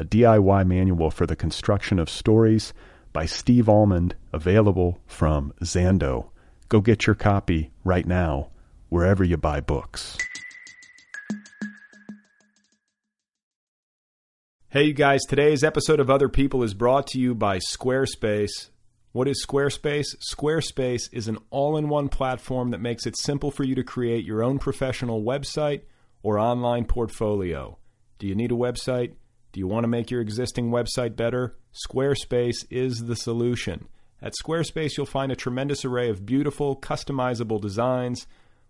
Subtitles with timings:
[0.00, 2.72] a DIY manual for the construction of stories
[3.12, 6.30] by Steve Almond, available from Zando.
[6.70, 8.48] Go get your copy right now,
[8.88, 10.16] wherever you buy books.
[14.70, 18.70] Hey, you guys, today's episode of Other People is brought to you by Squarespace.
[19.12, 20.16] What is Squarespace?
[20.32, 24.24] Squarespace is an all in one platform that makes it simple for you to create
[24.24, 25.82] your own professional website
[26.22, 27.76] or online portfolio.
[28.18, 29.12] Do you need a website?
[29.52, 31.56] Do you want to make your existing website better?
[31.72, 33.88] Squarespace is the solution.
[34.22, 38.26] At Squarespace, you'll find a tremendous array of beautiful, customizable designs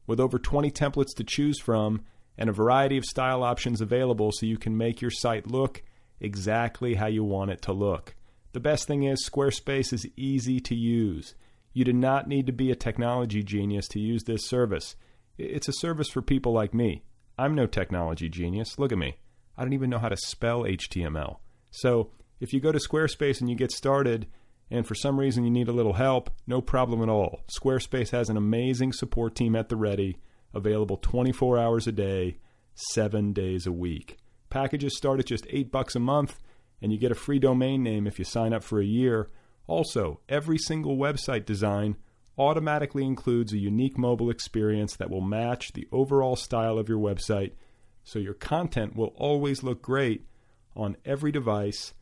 [0.06, 2.02] with over 20 templates to choose from
[2.38, 5.82] and a variety of style options available so you can make your site look
[6.20, 8.14] exactly how you want it to look.
[8.52, 11.34] The best thing is, Squarespace is easy to use.
[11.72, 14.96] You do not need to be a technology genius to use this service.
[15.38, 17.04] It's a service for people like me.
[17.38, 18.78] I'm no technology genius.
[18.78, 19.18] Look at me.
[19.60, 21.36] I don't even know how to spell HTML.
[21.70, 24.26] So if you go to Squarespace and you get started,
[24.70, 27.44] and for some reason you need a little help, no problem at all.
[27.54, 30.16] Squarespace has an amazing support team at the ready,
[30.54, 32.38] available 24 hours a day,
[32.72, 34.16] 7 days a week.
[34.48, 36.38] Packages start at just 8 bucks a month
[36.80, 39.28] and you get a free domain name if you sign up for a year.
[39.66, 41.96] Also, every single website design
[42.38, 47.52] automatically includes a unique mobile experience that will match the overall style of your website
[48.04, 50.26] so your content will always look great
[50.76, 51.94] on every device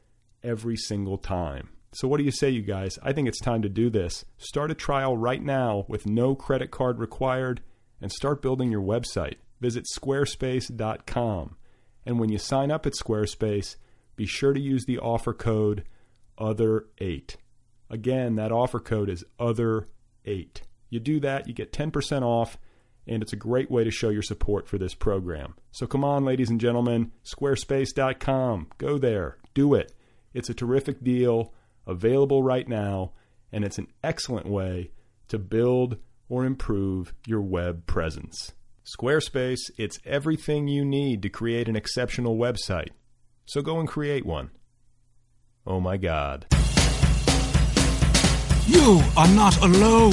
[0.42, 1.70] every single time.
[1.92, 2.98] So, what do you say, you guys?
[3.02, 4.24] I think it's time to do this.
[4.36, 7.62] Start a trial right now with no credit card required
[8.00, 9.36] and start building your website.
[9.60, 11.56] Visit squarespace.com.
[12.04, 13.76] And when you sign up at Squarespace,
[14.16, 15.84] be sure to use the offer code
[16.38, 17.36] OTHER8.
[17.90, 20.62] Again, that offer code is OTHER8.
[20.90, 22.58] You do that, you get 10% off,
[23.08, 25.54] and it's a great way to show your support for this program.
[25.70, 28.68] So come on, ladies and gentlemen, squarespace.com.
[28.78, 29.92] Go there, do it.
[30.34, 31.54] It's a terrific deal,
[31.86, 33.12] available right now,
[33.50, 34.90] and it's an excellent way
[35.28, 35.96] to build
[36.28, 38.52] or improve your web presence.
[38.84, 42.90] Squarespace, it's everything you need to create an exceptional website.
[43.46, 44.50] So go and create one.
[45.66, 46.46] Oh my God.
[48.66, 50.12] You are not alone.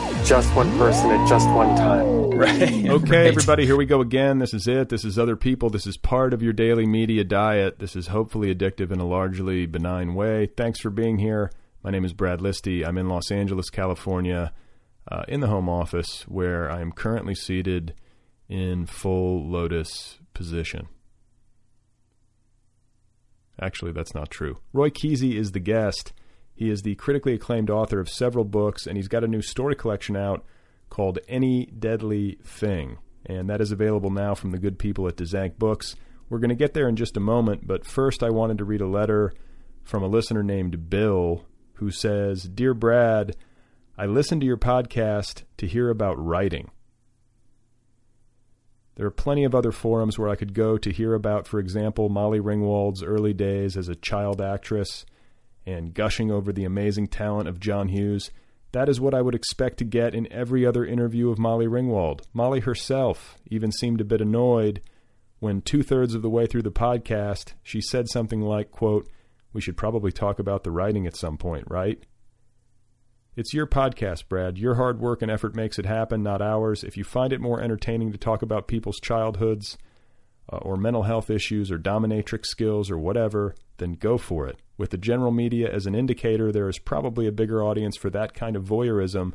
[0.25, 2.29] just one person at just one time.
[2.31, 2.71] Right.
[2.91, 3.27] Okay, right.
[3.27, 4.39] everybody, here we go again.
[4.39, 4.89] This is it.
[4.89, 5.69] This is other people.
[5.69, 7.79] This is part of your daily media diet.
[7.79, 10.47] This is hopefully addictive in a largely benign way.
[10.47, 11.51] Thanks for being here.
[11.83, 12.85] My name is Brad Listi.
[12.85, 14.51] I'm in Los Angeles, California,
[15.09, 17.93] uh, in the home office where I am currently seated
[18.49, 20.87] in full lotus position.
[23.59, 24.57] Actually, that's not true.
[24.73, 26.13] Roy Kesey is the guest.
[26.61, 29.73] He is the critically acclaimed author of several books, and he's got a new story
[29.73, 30.45] collection out
[30.91, 32.99] called Any Deadly Thing.
[33.25, 35.95] And that is available now from the good people at Dzanc Books.
[36.29, 38.81] We're going to get there in just a moment, but first I wanted to read
[38.81, 39.33] a letter
[39.81, 41.47] from a listener named Bill
[41.77, 43.35] who says Dear Brad,
[43.97, 46.69] I listened to your podcast to hear about writing.
[48.97, 52.09] There are plenty of other forums where I could go to hear about, for example,
[52.09, 55.07] Molly Ringwald's early days as a child actress
[55.65, 58.31] and gushing over the amazing talent of John Hughes,
[58.71, 62.21] that is what I would expect to get in every other interview of Molly Ringwald.
[62.33, 64.81] Molly herself even seemed a bit annoyed
[65.39, 69.09] when two thirds of the way through the podcast she said something like, quote,
[69.53, 72.01] We should probably talk about the writing at some point, right?
[73.35, 74.57] It's your podcast, Brad.
[74.57, 76.83] Your hard work and effort makes it happen, not ours.
[76.83, 79.77] If you find it more entertaining to talk about people's childhoods,
[80.51, 84.59] uh, or mental health issues or dominatrix skills or whatever, then go for it.
[84.81, 88.33] With the general media as an indicator, there is probably a bigger audience for that
[88.33, 89.33] kind of voyeurism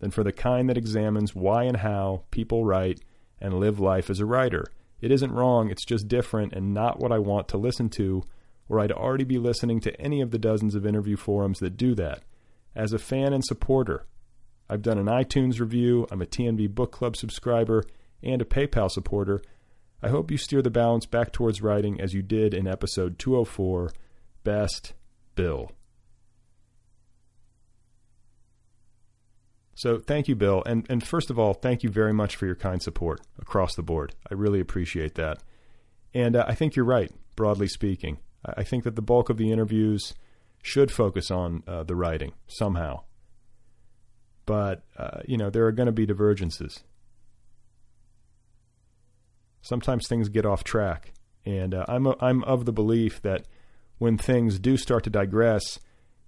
[0.00, 3.00] than for the kind that examines why and how people write
[3.40, 4.64] and live life as a writer.
[5.00, 8.24] It isn't wrong, it's just different and not what I want to listen to,
[8.68, 11.94] or I'd already be listening to any of the dozens of interview forums that do
[11.94, 12.24] that.
[12.74, 14.04] As a fan and supporter,
[14.68, 17.84] I've done an iTunes review, I'm a TNB Book Club subscriber,
[18.20, 19.42] and a PayPal supporter.
[20.02, 23.92] I hope you steer the balance back towards writing as you did in episode 204
[24.44, 24.94] Best
[25.34, 25.72] Bill.
[29.74, 30.62] So thank you, Bill.
[30.66, 33.82] And, and first of all, thank you very much for your kind support across the
[33.82, 34.14] board.
[34.28, 35.38] I really appreciate that.
[36.12, 38.18] And uh, I think you're right, broadly speaking.
[38.44, 40.14] I think that the bulk of the interviews
[40.62, 43.02] should focus on uh, the writing somehow.
[44.46, 46.82] But, uh, you know, there are going to be divergences.
[49.62, 51.12] Sometimes things get off track.
[51.44, 53.46] And uh, I'm, a, I'm of the belief that
[53.98, 55.78] when things do start to digress,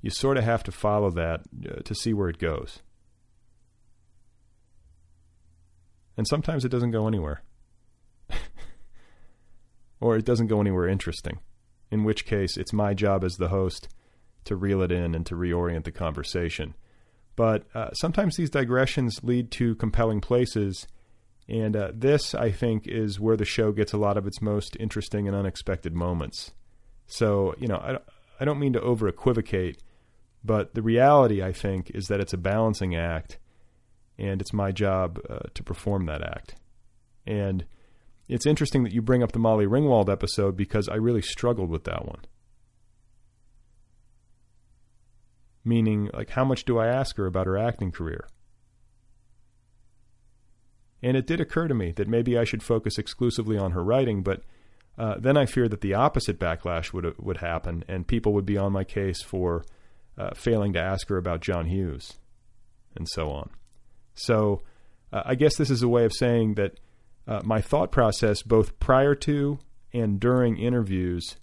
[0.03, 2.81] you sort of have to follow that uh, to see where it goes.
[6.17, 7.43] And sometimes it doesn't go anywhere.
[10.01, 11.39] or it doesn't go anywhere interesting,
[11.91, 13.89] in which case it's my job as the host
[14.45, 16.75] to reel it in and to reorient the conversation.
[17.37, 20.87] But uh, sometimes these digressions lead to compelling places,
[21.49, 24.77] and uh, this, I think, is where the show gets a lot of its most
[24.79, 26.53] interesting and unexpected moments.
[27.11, 27.99] So, you know, I,
[28.39, 29.83] I don't mean to over equivocate,
[30.45, 33.39] but the reality, I think, is that it's a balancing act
[34.17, 36.55] and it's my job uh, to perform that act.
[37.27, 37.65] And
[38.29, 41.83] it's interesting that you bring up the Molly Ringwald episode because I really struggled with
[41.85, 42.21] that one.
[45.65, 48.29] Meaning, like, how much do I ask her about her acting career?
[51.03, 54.23] And it did occur to me that maybe I should focus exclusively on her writing,
[54.23, 54.43] but
[55.01, 58.59] uh, then I fear that the opposite backlash would would happen, and people would be
[58.59, 59.65] on my case for
[60.19, 62.19] uh, failing to ask her about John Hughes,
[62.95, 63.49] and so on.
[64.13, 64.61] So
[65.11, 66.79] uh, I guess this is a way of saying that
[67.27, 69.59] uh, my thought process, both prior to
[69.95, 71.37] and during interviews,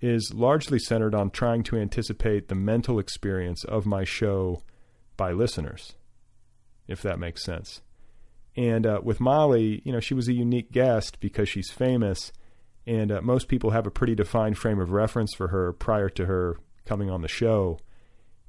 [0.00, 4.62] is largely centered on trying to anticipate the mental experience of my show
[5.18, 5.96] by listeners,
[6.88, 7.82] if that makes sense.
[8.56, 12.32] And uh, with Molly, you know, she was a unique guest because she's famous,
[12.86, 16.26] and uh, most people have a pretty defined frame of reference for her prior to
[16.26, 17.78] her coming on the show.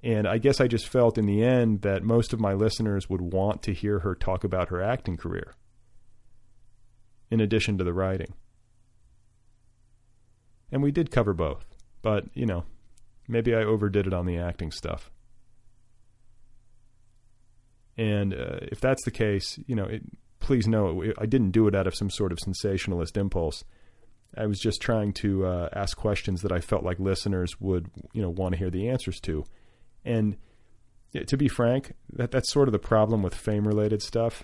[0.03, 3.21] And I guess I just felt in the end that most of my listeners would
[3.21, 5.55] want to hear her talk about her acting career,
[7.31, 8.33] in addition to the writing.
[10.71, 11.65] And we did cover both,
[12.01, 12.65] but, you know,
[13.27, 15.09] maybe I overdid it on the acting stuff.
[17.97, 20.03] And uh, if that's the case, you know, it,
[20.39, 23.63] please know I didn't do it out of some sort of sensationalist impulse.
[24.37, 28.21] I was just trying to uh, ask questions that I felt like listeners would, you
[28.21, 29.43] know, want to hear the answers to.
[30.05, 30.37] And
[31.25, 34.43] to be frank, that that's sort of the problem with fame related stuff.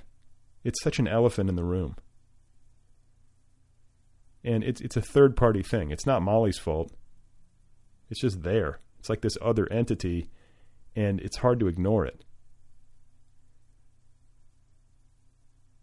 [0.63, 1.95] It's such an elephant in the room.
[4.43, 5.91] And it's it's a third party thing.
[5.91, 6.91] It's not Molly's fault.
[8.09, 8.79] It's just there.
[8.99, 10.29] It's like this other entity
[10.95, 12.23] and it's hard to ignore it.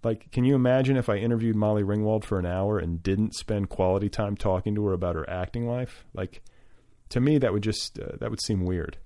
[0.02, 3.68] Like, can you imagine if I interviewed Molly Ringwald for an hour and didn't spend
[3.68, 6.04] quality time talking to her about her acting life?
[6.14, 6.42] Like,
[7.10, 8.96] to me, that would just uh, that would seem weird.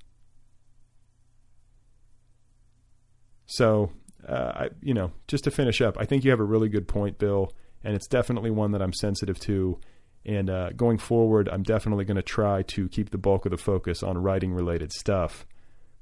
[3.47, 3.91] So,
[4.27, 6.89] uh, I, you know, just to finish up, I think you have a really good
[6.89, 9.81] point, Bill, and it's definitely one that I'm sensitive to.
[10.27, 13.59] And uh, going forward, I'm definitely going to try to keep the bulk of the
[13.59, 15.47] focus on writing related stuff.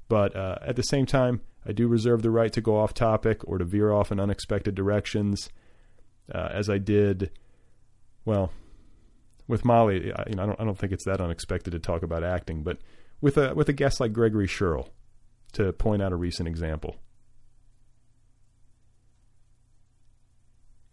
[0.07, 3.47] But uh, at the same time, I do reserve the right to go off topic
[3.47, 5.49] or to veer off in unexpected directions,
[6.33, 7.31] uh, as I did.
[8.25, 8.51] Well,
[9.47, 12.03] with Molly, I, you know, I don't, I don't think it's that unexpected to talk
[12.03, 12.77] about acting, but
[13.21, 14.89] with a with a guest like Gregory Sherrill,
[15.53, 16.97] to point out a recent example.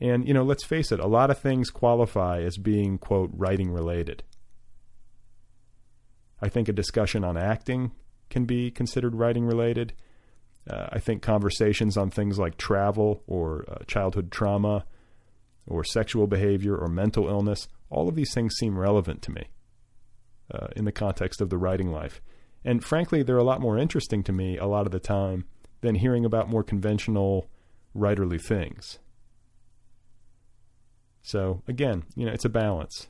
[0.01, 3.71] And, you know, let's face it, a lot of things qualify as being, quote, writing
[3.71, 4.23] related.
[6.41, 7.93] I think a discussion on acting
[8.31, 9.93] can be considered writing related.
[10.69, 14.85] Uh, I think conversations on things like travel or uh, childhood trauma
[15.67, 19.49] or sexual behavior or mental illness, all of these things seem relevant to me
[20.53, 22.21] uh, in the context of the writing life.
[22.65, 25.45] And frankly, they're a lot more interesting to me a lot of the time
[25.81, 27.49] than hearing about more conventional
[27.97, 28.99] writerly things.
[31.23, 33.09] So again, you know, it's a balance.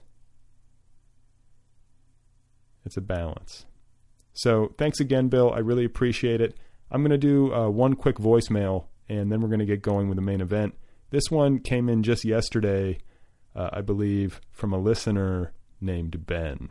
[2.84, 3.66] It's a balance.
[4.32, 5.52] So thanks again, Bill.
[5.52, 6.54] I really appreciate it.
[6.90, 10.08] I'm going to do uh, one quick voicemail, and then we're going to get going
[10.08, 10.74] with the main event.
[11.10, 12.98] This one came in just yesterday
[13.54, 16.68] uh, I believe, from a listener named Ben.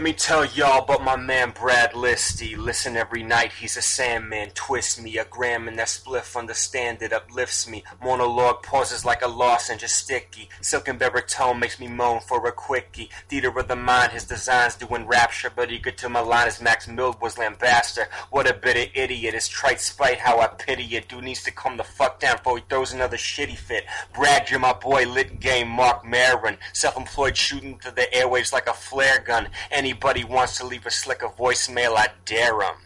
[0.00, 2.56] Let me tell y'all about my man Brad Listi.
[2.56, 4.48] Listen every night, he's a sandman.
[4.54, 7.84] Twist me, a gram in that spliff, understand it, uplifts me.
[8.02, 10.48] Monologue pauses like a loss and just sticky.
[10.62, 13.10] Silken baritone makes me moan for a quickie.
[13.28, 17.20] Theater of the mind, his designs doing rapture, but eager to malign as Max Mild
[17.20, 18.06] was lambaster.
[18.30, 21.10] What a bitter idiot, his trite spite, how I pity it.
[21.10, 23.84] Dude needs to calm the fuck down before he throws another shitty fit.
[24.14, 26.56] Brad, you're my boy, lit game, Marc Maron.
[26.72, 29.50] Self employed shooting to the airwaves like a flare gun.
[29.90, 32.76] Anybody wants to leave a slick a voicemail, I dare 'em.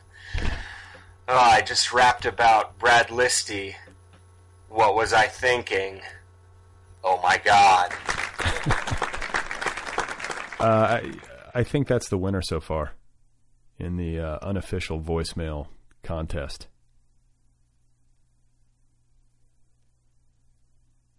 [1.28, 3.75] Oh, I just rapped about Brad Listi.
[4.70, 6.00] What was I thinking?
[7.04, 7.92] Oh my god.
[10.61, 11.12] Uh, I,
[11.58, 12.92] I think that's the winner so far
[13.78, 15.66] in the uh, unofficial voicemail
[16.02, 16.68] contest.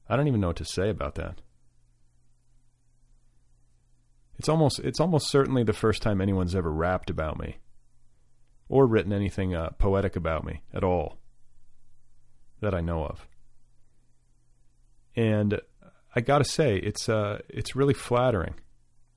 [0.09, 1.41] I don't even know what to say about that.
[4.37, 7.57] It's almost it's almost certainly the first time anyone's ever rapped about me
[8.67, 11.17] or written anything uh, poetic about me at all
[12.61, 13.27] that I know of.
[15.15, 15.61] And
[16.15, 18.55] I got to say it's uh it's really flattering.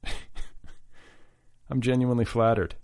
[1.70, 2.76] I'm genuinely flattered.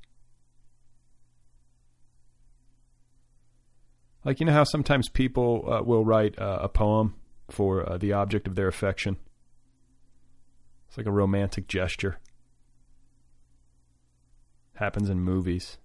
[4.24, 7.14] Like you know how sometimes people uh, will write uh, a poem
[7.50, 9.18] for uh, the object of their affection.
[10.88, 12.18] It's like a romantic gesture.
[14.74, 15.78] Happens in movies.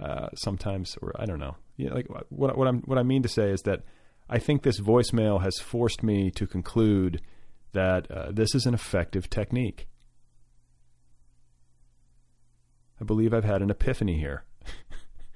[0.00, 1.56] Uh, sometimes, or I don't know.
[1.76, 3.82] Yeah, like what what I'm what I mean to say is that
[4.28, 7.20] I think this voicemail has forced me to conclude
[7.72, 9.88] that uh, this is an effective technique.
[13.00, 14.44] I believe I've had an epiphany here.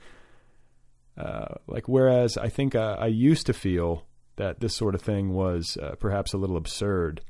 [1.16, 4.06] uh, like whereas I think uh, I used to feel
[4.36, 7.22] that this sort of thing was uh, perhaps a little absurd.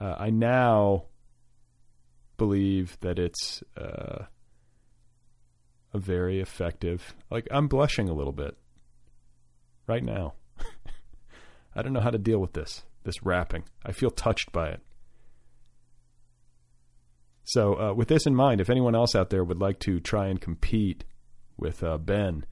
[0.00, 1.04] Uh, I now
[2.36, 3.62] believe that it's
[5.96, 7.14] a very effective.
[7.30, 8.56] Like I'm blushing a little bit
[9.86, 10.34] right now.
[11.74, 12.84] I don't know how to deal with this.
[13.04, 13.64] This rapping.
[13.84, 14.80] I feel touched by it.
[17.44, 20.26] So, uh, with this in mind, if anyone else out there would like to try
[20.26, 21.04] and compete
[21.56, 22.44] with uh, Ben,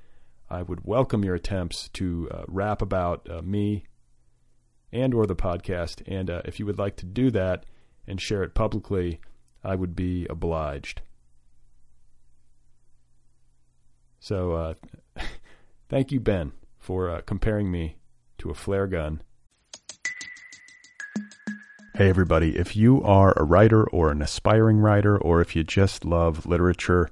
[0.49, 3.87] I would welcome your attempts to uh, rap about uh, me
[4.93, 6.03] and or the podcast.
[6.07, 7.67] And uh, if you would like to do that
[8.07, 9.19] and share it publicly,
[9.65, 11.03] I would be obliged.
[14.25, 14.75] So, uh,
[15.91, 17.99] thank you, Ben, for comparing me
[18.39, 19.21] to a flare gun.
[21.95, 26.07] Hey, everybody, if you are a writer or an aspiring writer, or if you just
[26.07, 27.11] love literature,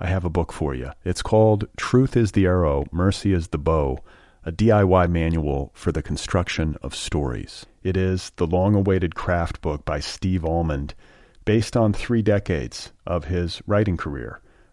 [0.00, 0.90] I have a book for you.
[1.04, 4.00] It's called Truth is the Arrow, Mercy is the Bow,
[4.44, 7.66] a DIY manual for the construction of stories.
[7.84, 10.96] It is the long awaited craft book by Steve Almond,
[11.44, 14.42] based on three decades of his writing career,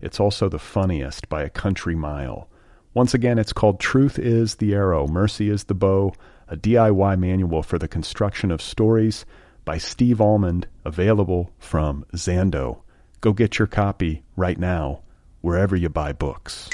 [0.00, 2.48] It's also the funniest by a country mile.
[2.94, 6.12] Once again, it's called Truth is the Arrow, Mercy is the Bow,
[6.48, 9.24] a DIY manual for the construction of stories
[9.64, 12.80] by Steve Almond, available from Zando.
[13.20, 15.02] Go get your copy right now,
[15.42, 16.68] wherever you buy books.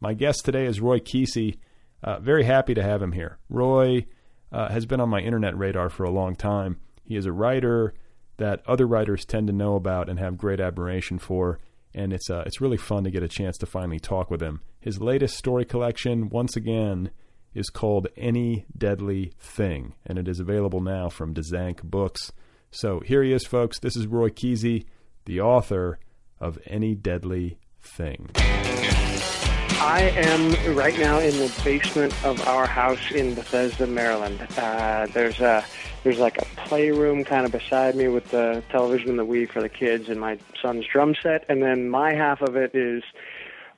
[0.00, 1.58] My guest today is Roy Kesey.
[2.02, 3.38] Uh, very happy to have him here.
[3.48, 4.06] Roy
[4.50, 6.80] uh, has been on my internet radar for a long time.
[7.04, 7.94] He is a writer
[8.42, 11.58] that other writers tend to know about and have great admiration for
[11.94, 14.60] and it's uh, it's really fun to get a chance to finally talk with him.
[14.80, 17.10] His latest story collection, once again,
[17.54, 22.32] is called Any Deadly Thing, and it is available now from Dzanc Books.
[22.70, 23.78] So here he is, folks.
[23.78, 24.86] This is Roy Kesey,
[25.26, 25.98] the author
[26.40, 28.30] of Any Deadly Thing.
[28.34, 34.40] I am right now in the basement of our house in Bethesda, Maryland.
[34.56, 35.64] Uh, there's a
[36.02, 39.60] there's like a playroom kind of beside me with the television and the Wii for
[39.60, 43.02] the kids and my son's drum set, and then my half of it is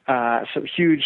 [0.07, 1.05] uh, some huge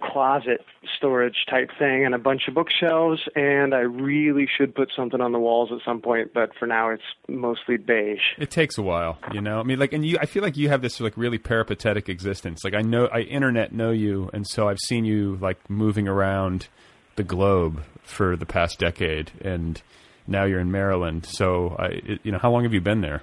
[0.00, 0.64] closet
[0.96, 5.32] storage type thing and a bunch of bookshelves and I really should put something on
[5.32, 8.20] the walls at some point but for now it's mostly beige.
[8.38, 9.60] It takes a while, you know.
[9.60, 12.60] I mean like and you I feel like you have this like really peripatetic existence.
[12.64, 16.68] Like I know I internet know you and so I've seen you like moving around
[17.16, 19.82] the globe for the past decade and
[20.28, 21.26] now you're in Maryland.
[21.26, 23.22] So I you know how long have you been there?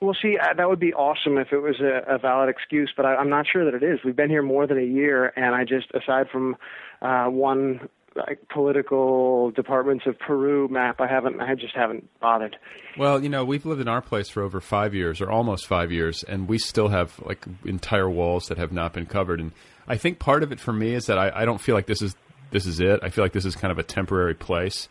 [0.00, 3.06] Well, see, uh, that would be awesome if it was a, a valid excuse, but
[3.06, 4.00] I, I'm not sure that it is.
[4.04, 6.56] We've been here more than a year, and I just, aside from
[7.00, 12.56] uh, one like political departments of Peru map, I haven't, I just haven't bothered.
[12.98, 15.90] Well, you know, we've lived in our place for over five years, or almost five
[15.90, 19.40] years, and we still have like entire walls that have not been covered.
[19.40, 19.52] And
[19.88, 22.02] I think part of it for me is that I, I don't feel like this
[22.02, 22.14] is
[22.50, 23.00] this is it.
[23.02, 24.88] I feel like this is kind of a temporary place.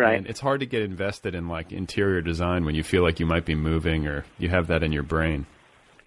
[0.00, 0.18] Right.
[0.18, 3.26] And it's hard to get invested in like interior design when you feel like you
[3.26, 5.46] might be moving or you have that in your brain.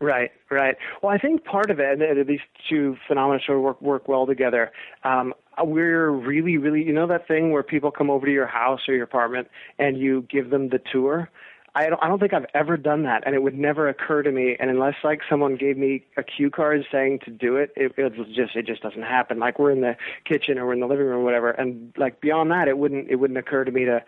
[0.01, 0.77] Right, right.
[1.01, 4.25] Well, I think part of it, and these two phenomena sort of work work well
[4.25, 4.71] together.
[5.03, 8.79] Um, we're really, really, you know, that thing where people come over to your house
[8.87, 11.29] or your apartment and you give them the tour.
[11.75, 14.31] I don't, I don't think I've ever done that, and it would never occur to
[14.31, 14.55] me.
[14.59, 18.13] And unless like someone gave me a cue card saying to do it, it, it
[18.33, 19.39] just it just doesn't happen.
[19.39, 19.95] Like we're in the
[20.25, 23.09] kitchen or we're in the living room or whatever, and like beyond that, it wouldn't
[23.09, 24.03] it wouldn't occur to me to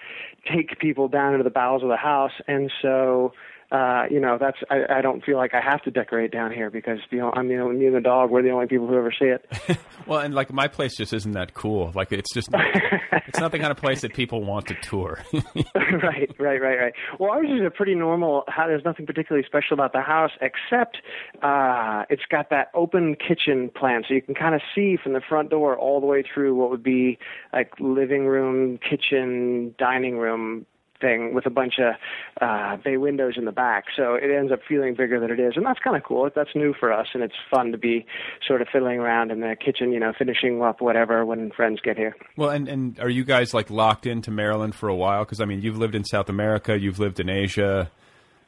[0.51, 2.33] take people down into the bowels of the house.
[2.47, 3.33] And so
[3.71, 6.69] uh, you know, that's I, I don't feel like I have to decorate down here
[6.69, 8.97] because you know I'm you know me and the dog we're the only people who
[8.97, 9.45] ever see it.
[10.07, 11.91] well, and like my place just isn't that cool.
[11.95, 12.65] Like it's just not,
[13.27, 15.19] it's not the kind of place that people want to tour.
[15.33, 16.93] right, right, right, right.
[17.17, 18.43] Well, ours is a pretty normal.
[18.47, 20.97] How there's nothing particularly special about the house except
[21.41, 25.21] uh, it's got that open kitchen plan, so you can kind of see from the
[25.21, 27.17] front door all the way through what would be
[27.53, 30.65] like living room, kitchen, dining room
[31.01, 31.95] thing with a bunch of
[32.41, 33.85] uh, bay windows in the back.
[33.95, 36.29] So it ends up feeling bigger than it is, and that's kind of cool.
[36.33, 38.05] That's new for us, and it's fun to be
[38.47, 41.97] sort of fiddling around in the kitchen, you know, finishing up whatever when friends get
[41.97, 42.15] here.
[42.37, 45.25] Well, and and are you guys like locked into Maryland for a while?
[45.25, 47.91] Because I mean, you've lived in South America, you've lived in Asia.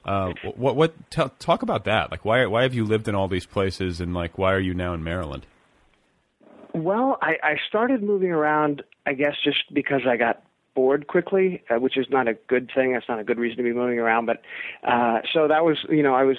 [0.05, 2.11] Uh, what what t- talk about that?
[2.11, 4.73] Like, why why have you lived in all these places, and like, why are you
[4.73, 5.45] now in Maryland?
[6.73, 10.43] Well, I, I started moving around, I guess, just because I got
[10.75, 12.93] bored quickly, uh, which is not a good thing.
[12.93, 14.25] That's not a good reason to be moving around.
[14.25, 14.41] But
[14.83, 16.37] uh, so that was, you know, I was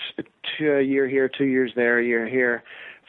[0.59, 2.62] two, a year here, two years there, a year here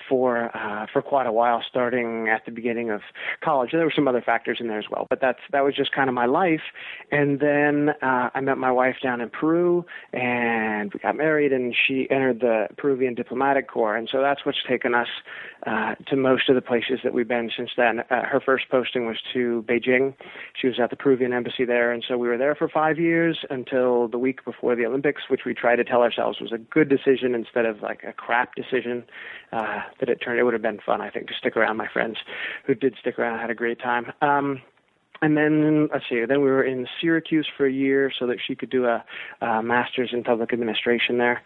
[0.08, 3.02] for uh, for quite a while, starting at the beginning of
[3.44, 3.72] college.
[3.72, 6.10] There were some other factors in there as well, but that's that was just kind
[6.10, 6.62] of my life.
[7.12, 11.76] And then uh, I met my wife down in Peru, and we got married, and
[11.76, 15.08] she entered the Peruvian diplomatic corps, and so that's what's taken us
[15.66, 18.02] uh, to most of the places that we've been since then.
[18.02, 20.14] Uh, her first posting was to Beijing.
[20.60, 23.40] She was at the Peruvian embassy there, and so we were there for five years
[23.50, 26.90] until the week before the Olympics, which we tried to tell ourselves was a good
[26.90, 29.04] decision instead of like a crap decision.
[29.52, 30.40] Uh, that it turned.
[30.40, 31.78] It would have been fun, I think, to stick around.
[31.78, 32.18] My friends
[32.66, 34.12] who did stick around had a great time.
[34.22, 34.62] Um,
[35.22, 36.24] and then let's see.
[36.28, 39.04] Then we were in Syracuse for a year so that she could do a,
[39.42, 41.42] a master's in public administration there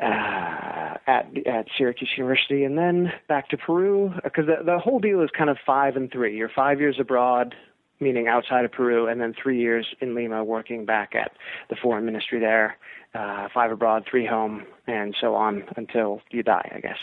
[0.00, 5.22] uh, at at Syracuse University, and then back to Peru because the the whole deal
[5.22, 6.36] is kind of five and three.
[6.36, 7.54] You're five years abroad,
[8.00, 11.32] meaning outside of Peru, and then three years in Lima working back at
[11.70, 12.76] the foreign ministry there,
[13.14, 16.98] uh, five abroad, three home, and so on until you die, I guess.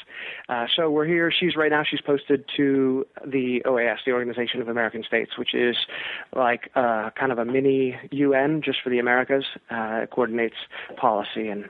[0.48, 1.32] Uh, so we're here.
[1.32, 1.84] She's right now.
[1.84, 5.76] She's posted to the OAS, the Organization of American States, which is
[6.36, 9.46] like uh, kind of a mini UN just for the Americas.
[9.72, 10.56] Uh, it coordinates
[10.98, 11.68] policy and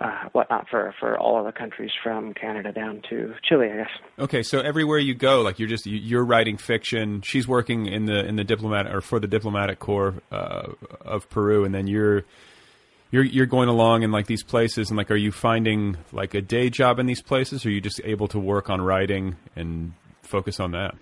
[0.00, 3.90] uh, whatnot for for all of the countries from Canada down to Chile, I guess.
[4.18, 7.20] Okay, so everywhere you go, like you're just you're writing fiction.
[7.22, 11.64] She's working in the in the diplomat or for the diplomatic corps uh, of Peru,
[11.64, 12.24] and then you're
[13.10, 16.40] you're you're going along in like these places, and like, are you finding like a
[16.40, 19.92] day job in these places, or are you just able to work on writing and
[20.22, 20.94] focus on that?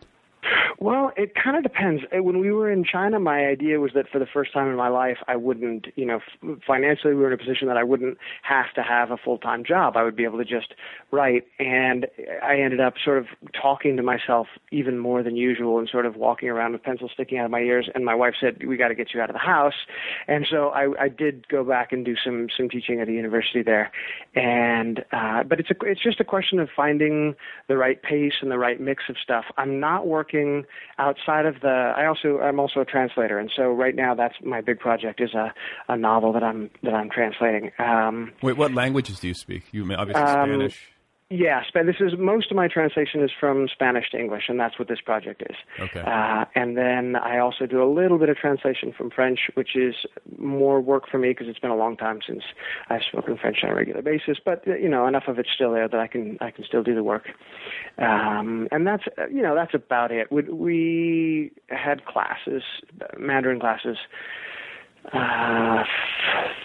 [0.81, 2.05] Well, it kind of depends.
[2.17, 4.77] Uh, when we were in China, my idea was that for the first time in
[4.77, 6.21] my life, I wouldn't, you know,
[6.65, 9.97] financially we were in a position that I wouldn't have to have a full-time job.
[9.97, 10.75] I would be able to just
[11.11, 11.49] write.
[11.59, 12.07] And
[12.45, 13.27] I ended up sort of
[13.61, 17.39] talking to myself even more than usual and sort of walking around with pencils sticking
[17.39, 17.89] out of my ears.
[17.93, 19.75] And my wife said, we got to get you out of the house.
[20.29, 23.65] And so I, I did go back and do some, some teaching at a university
[23.65, 23.91] there.
[24.37, 27.35] And, uh, but it's a, it's just a question of finding
[27.67, 29.47] the right pace and the right mix of stuff.
[29.57, 30.67] I'm not working
[30.99, 34.61] outside of the I also I'm also a translator and so right now that's my
[34.61, 35.53] big project is a,
[35.89, 37.71] a novel that I'm that I'm translating.
[37.79, 39.65] Um, Wait, what languages do you speak?
[39.73, 40.98] You obviously um, Spanish.
[41.31, 44.89] Yeah, this is most of my translation is from Spanish to English, and that's what
[44.89, 45.57] this project is.
[45.79, 46.01] Okay.
[46.01, 49.95] Uh, and then I also do a little bit of translation from French, which is
[50.39, 52.43] more work for me because it's been a long time since
[52.89, 54.39] I've spoken French on a regular basis.
[54.43, 56.83] But uh, you know, enough of it's still there that I can I can still
[56.83, 57.27] do the work.
[57.99, 60.33] Um, and that's uh, you know that's about it.
[60.33, 62.63] We, we had classes,
[63.19, 63.99] Mandarin classes,
[65.13, 65.85] uh,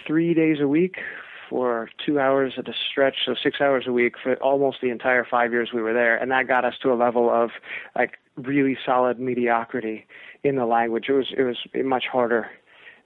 [0.06, 0.96] three days a week
[1.54, 5.24] for two hours at a stretch, so six hours a week for almost the entire
[5.24, 7.50] five years we were there, and that got us to a level of
[7.94, 10.04] like really solid mediocrity
[10.42, 11.04] in the language.
[11.08, 12.48] It was it was much harder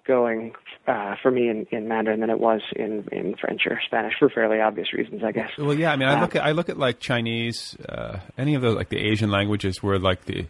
[0.06, 0.54] going
[0.86, 4.30] uh, for me in, in Mandarin than it was in, in French or Spanish for
[4.30, 5.50] fairly obvious reasons, I guess.
[5.58, 8.62] Well, yeah, I mean, I look at I look at like Chinese, uh, any of
[8.62, 10.46] those like the Asian languages where like the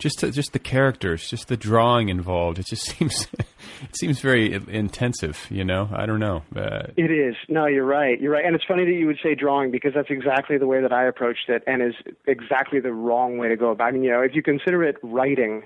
[0.00, 2.58] just to, just the characters, just the drawing involved.
[2.58, 5.46] It just seems it seems very intensive.
[5.50, 6.42] You know, I don't know.
[6.56, 7.36] Uh, it is.
[7.48, 8.20] No, you're right.
[8.20, 10.80] You're right, and it's funny that you would say drawing because that's exactly the way
[10.80, 11.94] that I approached it, and is
[12.26, 13.88] exactly the wrong way to go about.
[13.88, 15.62] I mean, you know, if you consider it writing.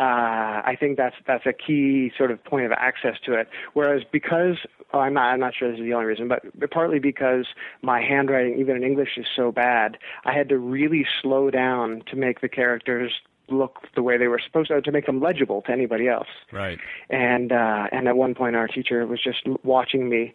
[0.00, 3.48] Uh, I think that's that's a key sort of point of access to it.
[3.72, 4.54] Whereas because
[4.92, 7.46] oh, I'm not I'm not sure this is the only reason, but partly because
[7.82, 12.16] my handwriting, even in English, is so bad, I had to really slow down to
[12.16, 13.12] make the characters
[13.50, 16.28] look the way they were supposed to to make them legible to anybody else.
[16.52, 16.78] Right.
[17.10, 20.34] And uh, and at one point, our teacher was just watching me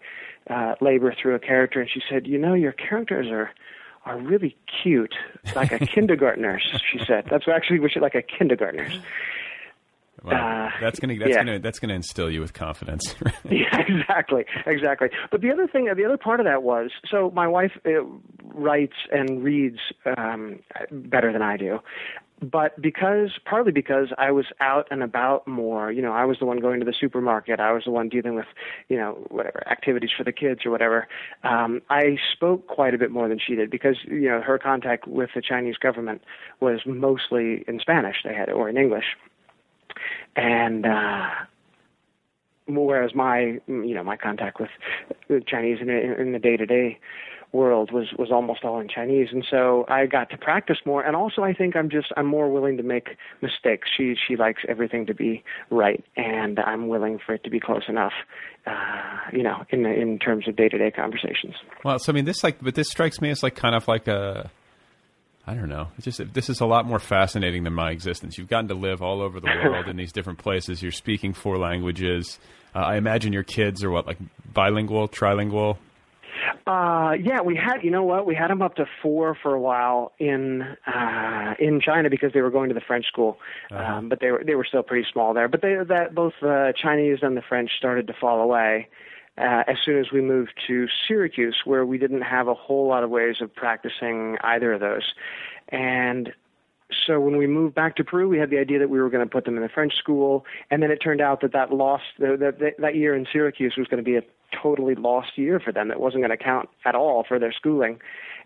[0.50, 3.52] uh, labor through a character, and she said, "You know, your characters are."
[4.06, 5.16] Are really cute,
[5.56, 6.62] like a kindergartner's.
[6.92, 9.00] She said that's actually what she like a kindergartner's.
[10.24, 10.68] Wow.
[10.68, 11.38] Uh, that's gonna that's yeah.
[11.38, 13.14] gonna that's gonna instill you with confidence.
[13.50, 15.10] yeah, exactly, exactly.
[15.32, 18.04] But the other thing, the other part of that was, so my wife uh,
[18.44, 19.80] writes and reads
[20.18, 20.60] um,
[20.92, 21.80] better than I do,
[22.44, 26.46] but because partly because I was out and about more, you know, I was the
[26.46, 28.46] one going to the supermarket, I was the one dealing with,
[28.90, 31.08] you know, whatever activities for the kids or whatever.
[31.44, 35.08] Um, I spoke quite a bit more than she did because you know her contact
[35.08, 36.22] with the Chinese government
[36.60, 39.06] was mostly in Spanish they had or in English,
[40.36, 40.86] and.
[40.86, 41.30] uh
[42.66, 44.70] whereas my you know my contact with
[45.28, 46.98] the Chinese in, in the day to day
[47.54, 51.04] world was was almost all in Chinese, and so I got to practice more.
[51.04, 53.10] And also, I think I'm just I'm more willing to make
[53.42, 53.88] mistakes.
[53.96, 57.84] She she likes everything to be right, and I'm willing for it to be close
[57.88, 58.14] enough.
[58.66, 61.54] Uh, you know, in in terms of day to day conversations.
[61.84, 64.08] Well, so I mean, this like, but this strikes me as like kind of like
[64.08, 64.52] a.
[65.46, 65.90] I don't know.
[65.98, 68.38] It's just this is a lot more fascinating than my existence.
[68.38, 70.82] You've gotten to live all over the world in these different places.
[70.82, 72.40] You're speaking four languages.
[72.74, 74.18] Uh, I imagine your kids are what like
[74.54, 75.78] bilingual, trilingual.
[76.66, 77.84] Uh, yeah, we had.
[77.84, 78.26] You know what?
[78.26, 82.42] We had them up to four for a while in uh, in China because they
[82.42, 83.38] were going to the French school,
[83.72, 83.96] uh-huh.
[83.96, 85.48] um, but they were they were still pretty small there.
[85.48, 88.88] But they that both the Chinese and the French started to fall away.
[89.36, 93.04] Uh, as soon as we moved to Syracuse, where we didn't have a whole lot
[93.04, 95.12] of ways of practicing either of those.
[95.70, 96.32] And
[97.06, 99.26] so when we moved back to Peru, we had the idea that we were going
[99.26, 102.04] to put them in a French school, and then it turned out that that lost
[102.20, 104.22] that that, that year in Syracuse was going to be a
[104.62, 105.92] totally lost year for them.
[105.92, 108.00] It wasn't going to count at all for their schooling,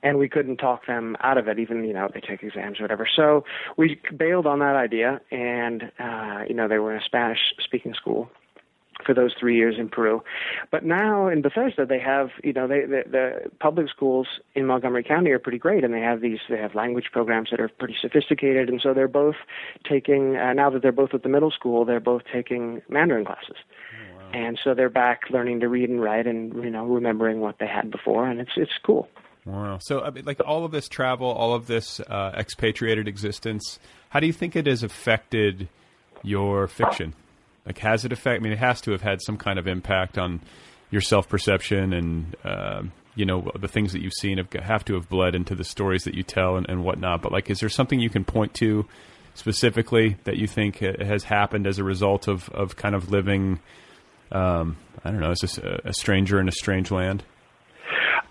[0.03, 1.59] and we couldn't talk them out of it.
[1.59, 3.07] Even you know they take exams or whatever.
[3.13, 3.43] So
[3.75, 8.29] we bailed on that idea, and uh, you know they were in a Spanish-speaking school
[9.07, 10.21] for those three years in Peru.
[10.69, 15.03] But now in Bethesda, they have you know they, the, the public schools in Montgomery
[15.03, 17.95] County are pretty great, and they have these they have language programs that are pretty
[17.99, 19.37] sophisticated, and so they're both
[19.89, 23.57] taking uh, now that they're both at the middle school, they're both taking Mandarin classes.
[24.33, 27.67] And so they're back learning to read and write and you know remembering what they
[27.67, 29.07] had before and it's it's cool.
[29.45, 29.77] Wow.
[29.79, 34.19] So I mean, like all of this travel all of this uh, expatriated existence how
[34.19, 35.69] do you think it has affected
[36.23, 37.13] your fiction
[37.67, 40.17] like has it affect i mean it has to have had some kind of impact
[40.17, 40.41] on
[40.89, 42.81] your self-perception and uh,
[43.13, 46.03] you know the things that you've seen have, have to have bled into the stories
[46.05, 48.85] that you tell and, and whatnot but like is there something you can point to
[49.35, 53.59] specifically that you think has happened as a result of, of kind of living
[54.31, 57.23] um, I don't know, is this a, a stranger in a strange land?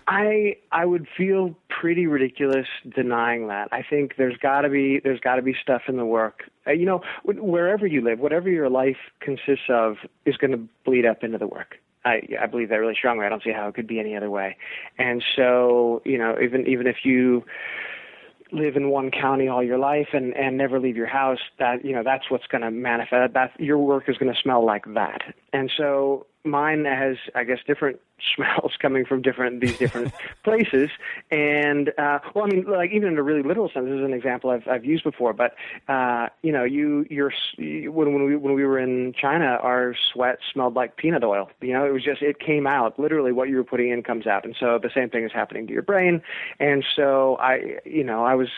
[0.07, 3.69] I I would feel pretty ridiculous denying that.
[3.71, 6.43] I think there's got to be there's got to be stuff in the work.
[6.65, 11.05] Uh, you know, wherever you live, whatever your life consists of is going to bleed
[11.05, 11.75] up into the work.
[12.05, 13.25] I I believe that really strongly.
[13.25, 14.57] I don't see how it could be any other way.
[14.97, 17.43] And so, you know, even even if you
[18.51, 21.93] live in one county all your life and and never leave your house that you
[21.93, 25.21] know that's what's going to manifest that your work is going to smell like that
[25.51, 27.99] and so mine has, I guess, different
[28.35, 30.89] smells coming from different these different places.
[31.31, 34.13] And uh, well, I mean, like even in a really literal sense, this is an
[34.13, 35.33] example I've I've used before.
[35.33, 35.55] But
[35.87, 40.39] uh, you know, you you're when when we when we were in China, our sweat
[40.51, 41.49] smelled like peanut oil.
[41.61, 44.27] You know, it was just it came out literally what you were putting in comes
[44.27, 44.45] out.
[44.45, 46.21] And so the same thing is happening to your brain.
[46.59, 48.49] And so I, you know, I was,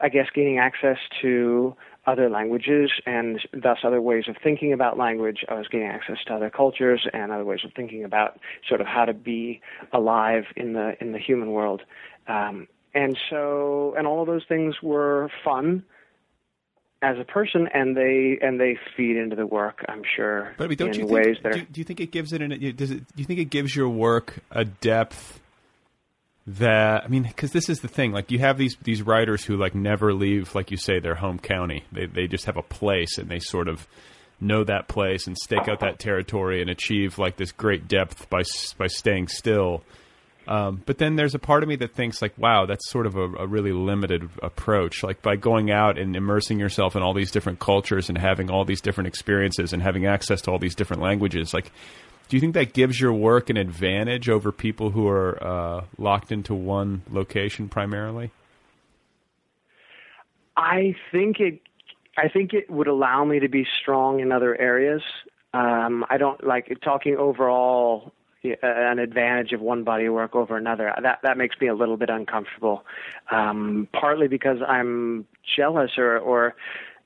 [0.00, 1.76] I guess, gaining access to
[2.08, 5.44] other languages and thus other ways of thinking about language.
[5.48, 8.86] I was gaining access to other cultures and other ways of thinking about sort of
[8.86, 9.60] how to be
[9.92, 11.82] alive in the in the human world.
[12.26, 15.84] Um, and so, and all of those things were fun
[17.02, 19.84] as a person, and they and they feed into the work.
[19.86, 20.54] I'm sure.
[20.56, 22.10] But I mean, don't in you ways think, that do, are, do you think it
[22.10, 22.50] gives it an?
[22.74, 23.06] Does it?
[23.14, 25.40] Do you think it gives your work a depth?
[26.56, 28.12] That I mean, because this is the thing.
[28.12, 31.38] Like you have these these writers who like never leave, like you say, their home
[31.38, 31.84] county.
[31.92, 33.86] They they just have a place and they sort of
[34.40, 38.42] know that place and stake out that territory and achieve like this great depth by
[38.78, 39.82] by staying still.
[40.46, 43.16] Um, but then there's a part of me that thinks like, wow, that's sort of
[43.16, 45.02] a, a really limited approach.
[45.02, 48.64] Like by going out and immersing yourself in all these different cultures and having all
[48.64, 51.70] these different experiences and having access to all these different languages, like
[52.28, 56.30] do you think that gives your work an advantage over people who are uh, locked
[56.30, 58.30] into one location primarily?
[60.56, 61.60] I think it.
[62.16, 65.02] I think it would allow me to be strong in other areas.
[65.54, 68.12] Um, I don't like talking overall
[68.44, 70.92] an advantage of one body of work over another.
[71.00, 72.84] That that makes me a little bit uncomfortable.
[73.30, 76.54] Um, partly because I'm jealous or or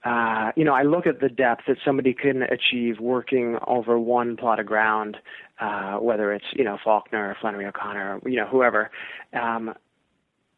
[0.04, 4.36] uh, you know, I look at the depth that somebody can achieve working over one
[4.36, 5.16] plot of ground,
[5.60, 8.90] uh, whether it's you know Faulkner or Flannery O'Connor, or, you know whoever.
[9.32, 9.74] Um,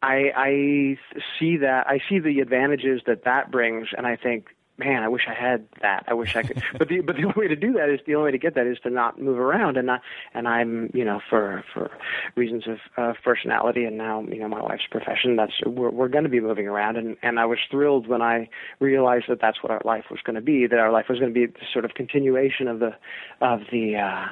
[0.01, 0.97] I, I
[1.39, 5.23] see that I see the advantages that that brings, and I think man, I wish
[5.27, 6.05] I had that.
[6.07, 6.61] I wish I could.
[6.77, 8.55] but the but the only way to do that is the only way to get
[8.55, 9.77] that is to not move around.
[9.77, 9.99] And I,
[10.33, 11.91] and I'm you know for for
[12.35, 16.23] reasons of uh, personality and now you know my wife's profession, that's we're we're going
[16.23, 16.97] to be moving around.
[16.97, 20.35] And and I was thrilled when I realized that that's what our life was going
[20.35, 20.67] to be.
[20.67, 22.95] That our life was going to be the sort of continuation of the
[23.41, 23.95] of the.
[23.97, 24.31] uh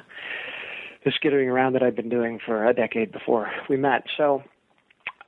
[1.04, 4.04] the skittering around that I'd been doing for a decade before we met.
[4.16, 4.42] So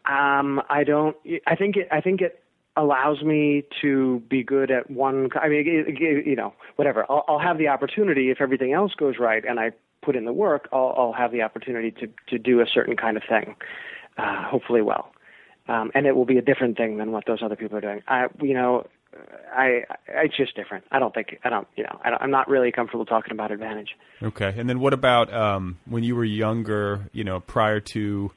[0.06, 1.16] um, I don't.
[1.46, 1.88] I think it.
[1.90, 2.42] I think it
[2.76, 5.28] allows me to be good at one.
[5.40, 7.06] I mean, you know, whatever.
[7.08, 9.70] I'll, I'll have the opportunity if everything else goes right and I
[10.02, 10.68] put in the work.
[10.72, 13.56] I'll, I'll have the opportunity to to do a certain kind of thing,
[14.18, 15.12] uh, hopefully well,
[15.68, 18.02] um, and it will be a different thing than what those other people are doing.
[18.06, 18.86] I, you know,
[19.54, 20.84] I, I it's just different.
[20.90, 21.66] I don't think I don't.
[21.76, 23.90] You know, I I'm not really comfortable talking about advantage.
[24.22, 27.08] Okay, and then what about um, when you were younger?
[27.12, 28.30] You know, prior to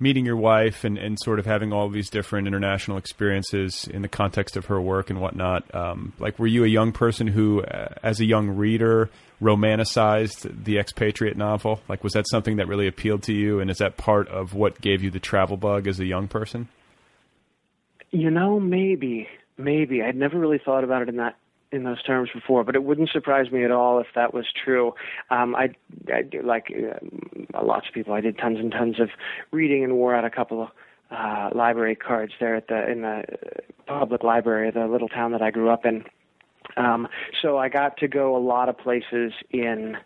[0.00, 4.08] meeting your wife and, and sort of having all these different international experiences in the
[4.08, 5.74] context of her work and whatnot.
[5.74, 9.10] Um, like, were you a young person who, uh, as a young reader,
[9.42, 11.80] romanticized the expatriate novel?
[11.88, 13.60] Like, was that something that really appealed to you?
[13.60, 16.68] And is that part of what gave you the travel bug as a young person?
[18.10, 20.02] You know, maybe, maybe.
[20.02, 21.36] I'd never really thought about it in that
[21.70, 24.94] in those terms before, but it wouldn't surprise me at all if that was true.
[25.30, 25.74] Um, I,
[26.12, 28.14] I do, like uh, lots of people.
[28.14, 29.10] I did tons and tons of
[29.50, 30.68] reading and wore out a couple of
[31.10, 33.24] uh, library cards there at the in the
[33.86, 36.04] public library, the little town that I grew up in.
[36.76, 37.08] Um,
[37.40, 39.96] so I got to go a lot of places in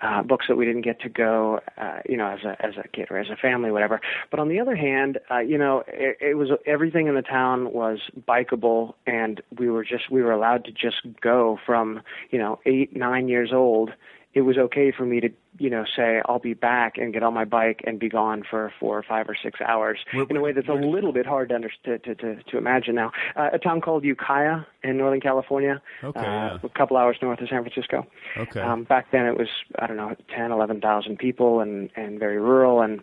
[0.00, 2.86] uh, books that we didn't get to go, uh, you know, as a as a
[2.88, 4.00] kid or as a family, whatever.
[4.30, 7.72] But on the other hand, uh, you know, it, it was everything in the town
[7.72, 12.60] was bikeable, and we were just we were allowed to just go from you know
[12.66, 13.90] eight nine years old.
[14.38, 17.34] It was okay for me to you know, say I'll be back and get on
[17.34, 20.40] my bike and be gone for four or five or six hours Where- in a
[20.40, 23.10] way that's a little bit hard to understand to, to, to imagine now.
[23.34, 26.58] Uh, a town called Ukiah in Northern California, Okay, uh, yeah.
[26.62, 28.06] a couple hours north of San Francisco.
[28.36, 28.60] Okay.
[28.60, 29.48] Um, back then it was
[29.80, 33.00] I don't know ten, eleven thousand people and and very rural and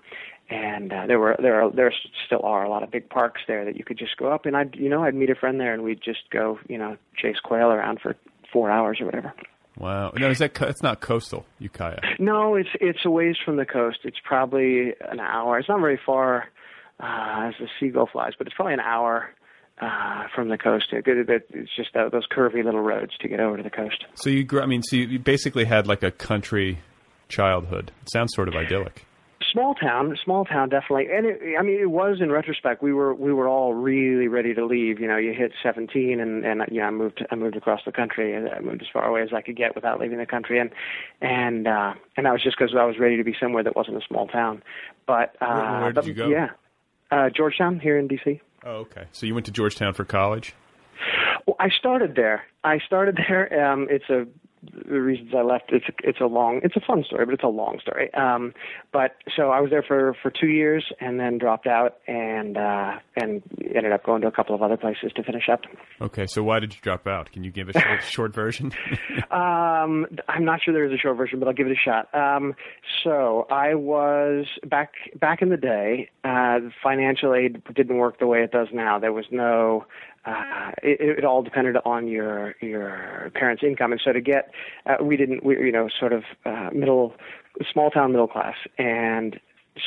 [0.49, 1.93] and uh, there were there are there
[2.25, 4.55] still are a lot of big parks there that you could just go up and
[4.55, 7.39] I'd you know I'd meet a friend there and we'd just go you know chase
[7.43, 8.15] quail around for
[8.53, 9.33] four hours or whatever.
[9.77, 10.13] Wow.
[10.15, 11.99] No, is that co- it's not coastal Ukiah?
[12.19, 13.99] No, it's it's a ways from the coast.
[14.03, 15.59] It's probably an hour.
[15.59, 16.45] It's not very far
[16.99, 19.29] uh, as the seagull flies, but it's probably an hour
[19.81, 20.87] uh, from the coast.
[20.91, 24.05] It, it, it's just uh, those curvy little roads to get over to the coast.
[24.15, 26.79] So you, grew, I mean, so you basically had like a country
[27.27, 27.91] childhood.
[28.03, 29.05] It sounds sort of idyllic.
[29.55, 31.05] Small town, small town, definitely.
[31.15, 32.83] And it, I mean, it was in retrospect.
[32.83, 34.99] We were we were all really ready to leave.
[34.99, 37.93] You know, you hit 17, and and you know, I moved I moved across the
[37.93, 38.35] country.
[38.35, 40.71] I moved as far away as I could get without leaving the country, and
[41.21, 43.95] and uh, and that was just because I was ready to be somewhere that wasn't
[43.95, 44.61] a small town.
[45.07, 46.27] But uh, Where- where did but, you go?
[46.27, 46.49] Yeah,
[47.11, 48.41] uh, Georgetown here in D.C.
[48.65, 49.05] Oh, okay.
[49.13, 50.53] So you went to Georgetown for college?
[51.47, 52.43] Well, I started there.
[52.65, 53.71] I started there.
[53.71, 54.27] Um, it's a
[54.87, 55.71] the reasons I left.
[55.71, 58.13] It's it's a long, it's a fun story, but it's a long story.
[58.13, 58.53] Um,
[58.91, 62.93] but so I was there for for two years and then dropped out and uh,
[63.15, 63.41] and
[63.73, 65.61] ended up going to a couple of other places to finish up.
[66.01, 67.31] Okay, so why did you drop out?
[67.31, 68.71] Can you give a short, short version?
[69.31, 72.13] um, I'm not sure there is a short version, but I'll give it a shot.
[72.13, 72.55] Um,
[73.03, 76.09] so I was back back in the day.
[76.23, 78.99] Uh, financial aid didn't work the way it does now.
[78.99, 79.85] There was no
[80.25, 84.51] uh, it, it all depended on your your parents' income, and so to get,
[84.85, 87.13] uh, we didn't, we you know, sort of uh, middle,
[87.71, 89.39] small town middle class, and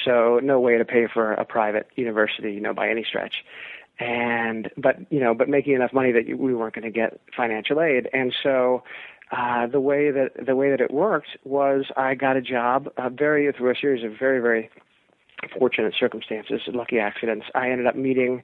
[0.04, 3.44] so no way to pay for a private university, you know, by any stretch,
[3.98, 7.80] and but you know, but making enough money that we weren't going to get financial
[7.80, 8.82] aid, and so.
[9.30, 13.10] Uh, the way that the way that it worked was I got a job, uh,
[13.10, 14.70] very through a series of very very
[15.58, 17.44] fortunate circumstances, lucky accidents.
[17.54, 18.42] I ended up meeting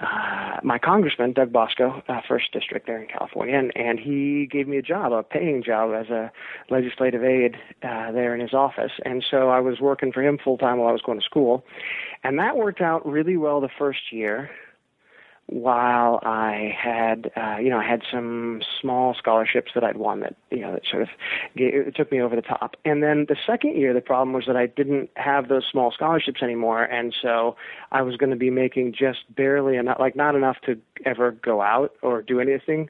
[0.00, 4.66] uh, my congressman, Doug Bosco, uh, first district there in California, and, and he gave
[4.66, 6.32] me a job, a paying job as a
[6.68, 8.92] legislative aide uh, there in his office.
[9.04, 11.64] And so I was working for him full time while I was going to school.
[12.24, 14.50] And that worked out really well the first year
[15.46, 20.36] while I had, uh, you know, I had some small scholarships that I'd won that,
[20.50, 21.08] you know, that sort of
[21.54, 22.76] gave, took me over the top.
[22.84, 26.42] And then the second year, the problem was that I didn't have those small scholarships
[26.42, 27.56] anymore, and so
[27.92, 31.60] I was going to be making just barely enough, like not enough to ever go
[31.60, 32.88] out or do anything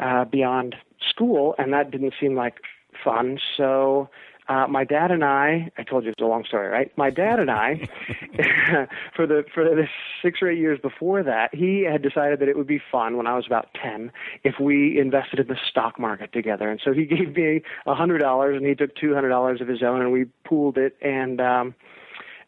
[0.00, 0.74] uh, beyond
[1.08, 2.56] school, and that didn't seem like
[3.04, 3.38] fun.
[3.56, 4.08] So
[4.46, 6.96] uh, my dad and I, I told you it's a long story, right?
[6.98, 7.88] My dad and I,
[9.16, 9.86] for the for the
[10.22, 13.26] six or eight years before that, he had decided that it would be fun when
[13.26, 16.70] I was about ten if we invested in the stock market together.
[16.70, 19.68] And so he gave me a hundred dollars, and he took two hundred dollars of
[19.68, 21.74] his own, and we pooled it and um,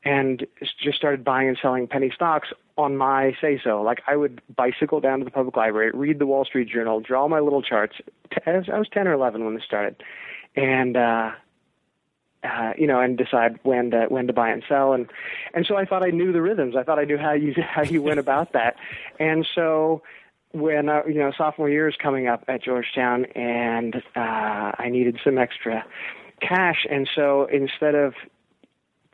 [0.05, 0.47] and
[0.83, 3.81] just started buying and selling penny stocks on my say so.
[3.81, 7.27] Like I would bicycle down to the public library, read the Wall Street Journal, draw
[7.27, 7.97] my little charts.
[8.47, 10.03] I was ten or eleven when this started,
[10.55, 10.99] and.
[10.99, 11.31] uh
[12.47, 15.11] uh, you know, and decide when to when to buy and sell, and
[15.55, 16.77] and so I thought I knew the rhythms.
[16.77, 18.77] I thought I knew how you how you went about that,
[19.19, 20.03] and so
[20.53, 25.19] when uh, you know sophomore year is coming up at Georgetown, and uh, I needed
[25.25, 25.85] some extra
[26.41, 28.15] cash, and so instead of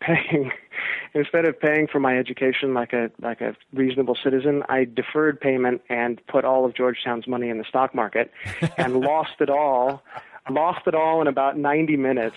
[0.01, 0.53] paying
[1.15, 5.83] instead of paying for my education like a like a reasonable citizen, I deferred payment
[5.89, 8.31] and put all of Georgetown's money in the stock market
[8.77, 10.03] and lost it all.
[10.51, 12.35] Lost it all in about 90 minutes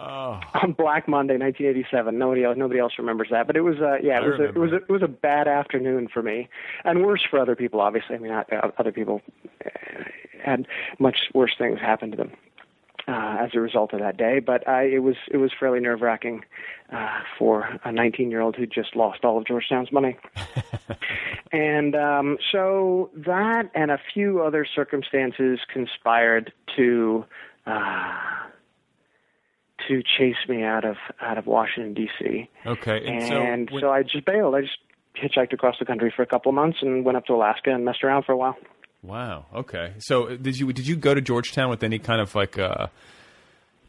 [0.00, 0.38] Oh.
[0.62, 2.16] On Black Monday, 1987.
[2.16, 4.56] Nobody else, nobody else remembers that, but it was, uh, yeah, it was, a, it
[4.56, 6.48] was, a, it was a bad afternoon for me,
[6.84, 7.80] and worse for other people.
[7.80, 8.44] Obviously, I mean, uh,
[8.78, 9.22] other people
[9.64, 9.70] uh,
[10.40, 10.68] had
[11.00, 12.30] much worse things happen to them
[13.08, 14.38] uh, as a result of that day.
[14.38, 16.44] But I, it was, it was fairly nerve wracking
[16.92, 20.16] uh, for a 19 year old who just lost all of Georgetown's money.
[21.52, 27.24] and um, so that and a few other circumstances conspired to.
[27.66, 28.14] Uh,
[29.86, 32.48] to chase me out of out of Washington D.C.
[32.66, 34.54] Okay, and, and so, so I just bailed.
[34.54, 34.78] I just
[35.16, 37.84] hitchhiked across the country for a couple of months and went up to Alaska and
[37.84, 38.56] messed around for a while.
[39.02, 39.46] Wow.
[39.54, 39.94] Okay.
[39.98, 42.88] So did you did you go to Georgetown with any kind of like uh,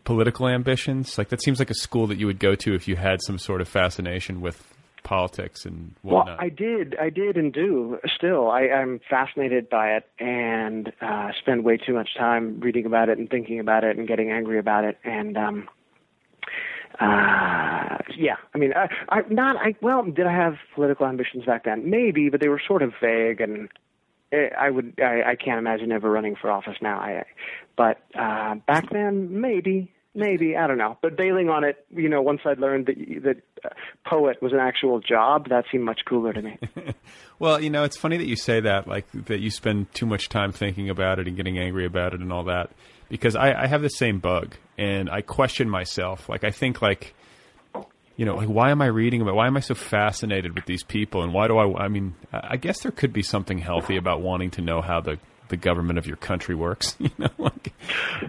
[0.03, 1.17] political ambitions?
[1.17, 3.39] Like that seems like a school that you would go to if you had some
[3.39, 4.63] sort of fascination with
[5.03, 6.37] politics and whatnot.
[6.37, 8.51] Well, I did, I did, and do still.
[8.51, 13.17] I, I'm fascinated by it, and uh, spend way too much time reading about it
[13.17, 15.69] and thinking about it and getting angry about it, and um,
[16.99, 19.55] uh, yeah, I mean, I, I not.
[19.57, 21.89] I well, did I have political ambitions back then?
[21.89, 23.69] Maybe, but they were sort of vague, and
[24.33, 24.99] I would.
[24.99, 26.99] I, I can't imagine ever running for office now.
[26.99, 27.23] I,
[27.77, 30.97] but uh, back then, maybe, maybe I don't know.
[31.01, 33.48] But bailing on it, you know, once I'd learned that that
[34.05, 36.57] poet was an actual job, that seemed much cooler to me.
[37.39, 40.29] well, you know, it's funny that you say that, like that you spend too much
[40.29, 42.71] time thinking about it and getting angry about it and all that
[43.09, 46.29] because I, I have the same bug and I question myself.
[46.29, 47.15] Like I think like
[48.19, 49.35] you know, like why am I reading about?
[49.35, 51.23] Why am I so fascinated with these people?
[51.23, 51.85] And why do I?
[51.85, 55.19] I mean, I guess there could be something healthy about wanting to know how the
[55.49, 56.95] the government of your country works.
[57.09, 57.73] You know, like,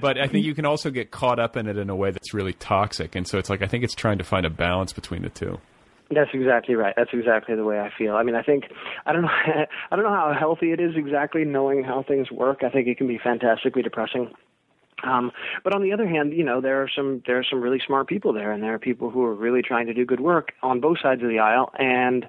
[0.01, 2.33] but I think you can also get caught up in it in a way that's
[2.33, 3.15] really toxic.
[3.15, 5.59] And so it's like I think it's trying to find a balance between the two.
[6.11, 6.95] That's exactly right.
[6.97, 8.17] That's exactly the way I feel.
[8.17, 8.65] I mean, I think
[9.07, 9.29] I don't know.
[9.91, 12.63] I don't know how healthy it is exactly knowing how things work.
[12.65, 14.33] I think it can be fantastically depressing.
[15.03, 15.31] Um,
[15.65, 18.09] but on the other hand, you know, there are some there are some really smart
[18.09, 20.81] people there, and there are people who are really trying to do good work on
[20.81, 21.71] both sides of the aisle.
[21.79, 22.27] And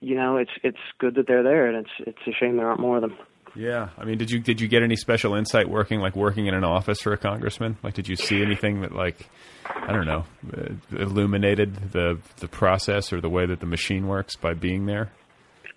[0.00, 2.80] you know, it's it's good that they're there, and it's it's a shame there aren't
[2.80, 3.16] more of them.
[3.56, 6.54] Yeah, I mean, did you did you get any special insight working like working in
[6.54, 7.76] an office for a congressman?
[7.82, 9.28] Like, did you see anything that like
[9.64, 10.24] I don't know
[10.56, 15.12] uh, illuminated the the process or the way that the machine works by being there?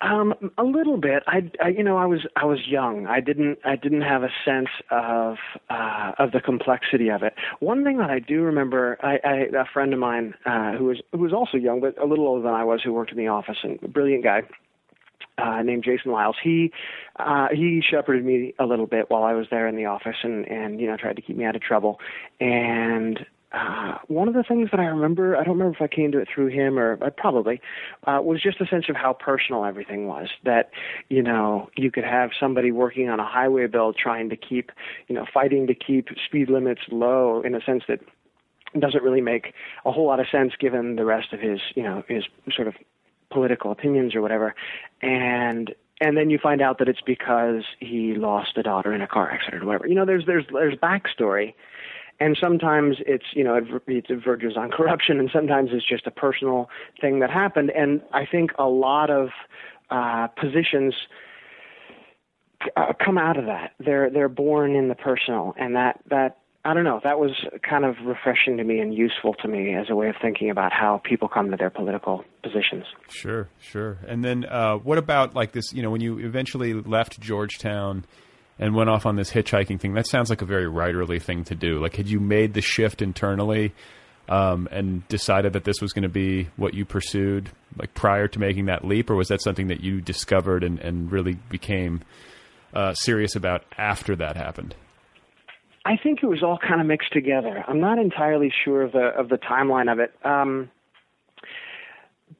[0.00, 1.24] Um, a little bit.
[1.26, 3.06] I, I, you know, I was I was young.
[3.06, 5.36] I didn't I didn't have a sense of
[5.70, 7.34] uh, of the complexity of it.
[7.58, 11.02] One thing that I do remember, I, I a friend of mine uh, who was
[11.12, 13.28] who was also young but a little older than I was, who worked in the
[13.28, 14.42] office and a brilliant guy.
[15.38, 16.36] Uh, named Jason Lyles.
[16.42, 16.72] He
[17.16, 20.44] uh, he shepherded me a little bit while I was there in the office, and
[20.48, 22.00] and you know tried to keep me out of trouble.
[22.40, 26.12] And uh, one of the things that I remember, I don't remember if I came
[26.12, 27.60] to it through him or uh, probably,
[28.06, 30.28] uh, was just a sense of how personal everything was.
[30.44, 30.70] That,
[31.08, 34.70] you know, you could have somebody working on a highway bill trying to keep,
[35.08, 38.00] you know, fighting to keep speed limits low in a sense that
[38.78, 39.54] doesn't really make
[39.86, 42.24] a whole lot of sense given the rest of his, you know, his
[42.54, 42.74] sort of
[43.30, 44.54] political opinions or whatever.
[45.02, 49.08] And and then you find out that it's because he lost a daughter in a
[49.08, 49.86] car accident or whatever.
[49.88, 51.54] You know, there's there's there's backstory
[52.20, 56.10] and sometimes it's you know it, it verges on corruption, and sometimes it's just a
[56.10, 56.68] personal
[57.00, 57.70] thing that happened.
[57.70, 59.28] And I think a lot of
[59.90, 60.94] uh, positions
[62.76, 63.72] uh, come out of that.
[63.78, 66.38] They're they're born in the personal, and that that
[66.68, 67.00] I don't know.
[67.02, 67.30] That was
[67.62, 70.70] kind of refreshing to me and useful to me as a way of thinking about
[70.70, 72.84] how people come to their political positions.
[73.08, 73.96] Sure, sure.
[74.06, 75.72] And then uh, what about like this?
[75.72, 78.04] You know, when you eventually left Georgetown
[78.58, 79.94] and went off on this hitchhiking thing.
[79.94, 81.80] That sounds like a very writerly thing to do.
[81.80, 83.72] Like, had you made the shift internally
[84.28, 88.38] um, and decided that this was going to be what you pursued, like prior to
[88.38, 92.02] making that leap, or was that something that you discovered and, and really became
[92.74, 94.74] uh, serious about after that happened?
[95.88, 97.64] I think it was all kind of mixed together.
[97.66, 100.12] I'm not entirely sure of the of the timeline of it.
[100.22, 100.70] Um,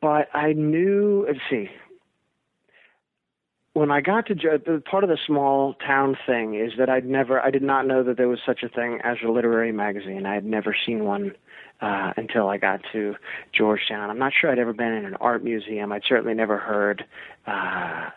[0.03, 1.25] but I knew.
[1.27, 1.71] Let's see
[3.79, 7.51] when I got to part of the small town thing is that I'd never, I
[7.51, 10.27] did not know that there was such a thing as a literary magazine.
[10.27, 11.33] I had never seen one
[11.81, 13.15] uh, until I got to
[13.57, 14.11] Georgetown.
[14.11, 15.93] I'm not sure I'd ever been in an art museum.
[15.93, 17.05] I'd certainly never heard
[17.47, 18.11] uh,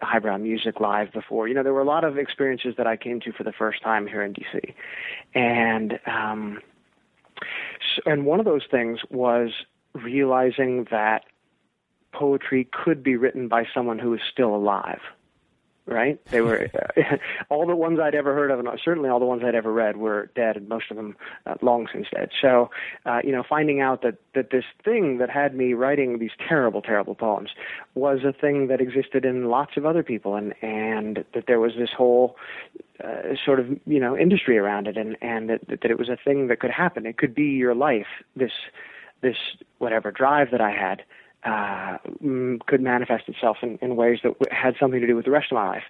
[0.00, 1.48] highbrow music live before.
[1.48, 3.82] You know, there were a lot of experiences that I came to for the first
[3.82, 4.74] time here in DC,
[5.34, 6.60] and um,
[8.06, 9.50] and one of those things was
[9.92, 11.24] realizing that
[12.12, 15.00] poetry could be written by someone who is still alive.
[15.86, 16.24] Right?
[16.26, 16.70] They were
[17.48, 19.96] all the ones I'd ever heard of, and certainly all the ones I'd ever read
[19.96, 22.30] were dead, and most of them uh, long since dead.
[22.40, 22.70] So,
[23.06, 26.80] uh, you know, finding out that that this thing that had me writing these terrible,
[26.80, 27.50] terrible poems
[27.94, 31.72] was a thing that existed in lots of other people, and and that there was
[31.76, 32.36] this whole
[33.02, 36.16] uh, sort of you know industry around it, and and that that it was a
[36.16, 37.04] thing that could happen.
[37.04, 38.06] It could be your life.
[38.36, 38.52] This
[39.22, 39.36] this
[39.78, 41.02] whatever drive that I had
[41.44, 41.98] uh,
[42.66, 45.56] could manifest itself in, in ways that had something to do with the rest of
[45.56, 45.84] my life.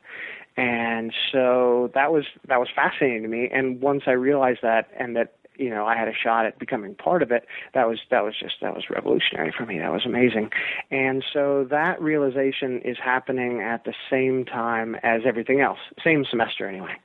[0.57, 3.49] And so that was that was fascinating to me.
[3.53, 6.95] And once I realized that, and that you know I had a shot at becoming
[6.95, 9.79] part of it, that was that was just that was revolutionary for me.
[9.79, 10.51] That was amazing.
[10.91, 16.69] And so that realization is happening at the same time as everything else, same semester
[16.69, 16.97] anyway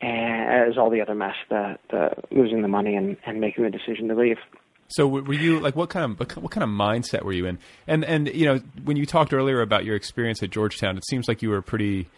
[0.00, 3.70] and as all the other mess, the the losing the money and, and making the
[3.70, 4.38] decision to leave.
[4.88, 7.58] So were you like what kind of what kind of mindset were you in?
[7.86, 11.28] And and you know when you talked earlier about your experience at Georgetown, it seems
[11.28, 12.08] like you were pretty.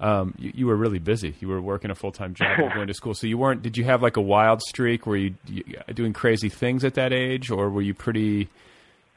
[0.00, 1.34] Um, you, you, were really busy.
[1.40, 3.14] You were working a full time job, going to school.
[3.14, 3.62] So you weren't.
[3.62, 5.06] Did you have like a wild streak?
[5.06, 8.48] Were you, you doing crazy things at that age, or were you pretty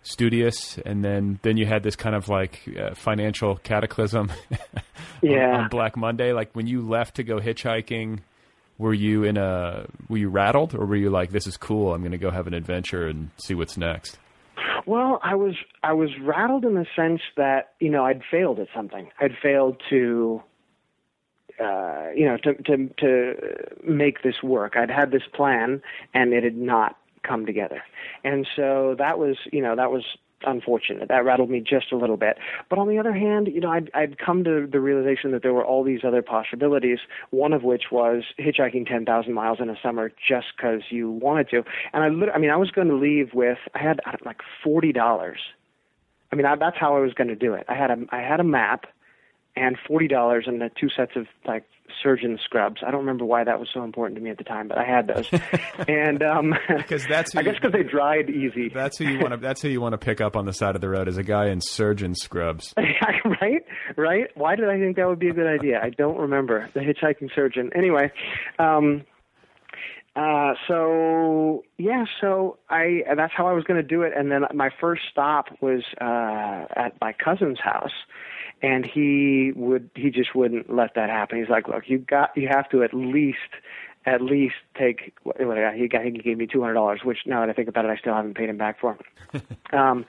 [0.02, 0.80] studious?
[0.80, 4.32] And then then you had this kind of like uh, financial cataclysm.
[5.22, 5.50] yeah.
[5.54, 8.22] on, on Black Monday, like when you left to go hitchhiking
[8.82, 12.02] were you in a were you rattled or were you like this is cool i'm
[12.02, 14.18] going to go have an adventure and see what's next
[14.86, 18.68] well i was i was rattled in the sense that you know i'd failed at
[18.76, 19.10] something.
[19.20, 20.42] I'd failed to
[21.64, 23.36] uh you know to to to
[23.84, 24.74] make this work.
[24.76, 25.82] I'd had this plan
[26.14, 27.84] and it had not come together.
[28.24, 30.04] And so that was you know that was
[30.46, 31.08] unfortunate.
[31.10, 32.38] That rattled me just a little bit.
[32.70, 35.54] But on the other hand, you know, I'd, I'd come to the realization that there
[35.54, 40.12] were all these other possibilities, one of which was hitchhiking 10,000 miles in a summer
[40.28, 41.64] just because you wanted to.
[41.94, 45.36] And I, I mean, I was going to leave with, I had like $40.
[46.32, 47.66] I mean, I, that's how I was going to do it.
[47.68, 48.86] I had a, I had a map
[49.56, 51.66] and $40 and the two sets of like
[52.02, 52.82] surgeon scrubs.
[52.86, 54.86] I don't remember why that was so important to me at the time, but I
[54.86, 55.30] had those.
[55.88, 58.70] and um, because that's I guess because they dried easy.
[58.74, 59.38] That's who you want to.
[59.42, 61.24] That's who you want to pick up on the side of the road as a
[61.24, 62.74] guy in surgeon scrubs.
[62.78, 63.62] right,
[63.98, 64.28] right.
[64.36, 65.80] Why did I think that would be a good idea?
[65.82, 67.72] I don't remember the hitchhiking surgeon.
[67.76, 68.12] Anyway.
[68.60, 69.04] Um,
[70.14, 74.42] uh, so yeah, so I that's how I was going to do it, and then
[74.54, 77.94] my first stop was uh, at my cousin's house,
[78.62, 81.40] and he would he just wouldn't let that happen.
[81.40, 83.38] He's like, look, you got you have to at least
[84.06, 86.04] at least take what he got.
[86.04, 88.14] He gave me two hundred dollars, which now that I think about it, I still
[88.14, 88.98] haven't paid him back for.
[89.74, 90.06] um,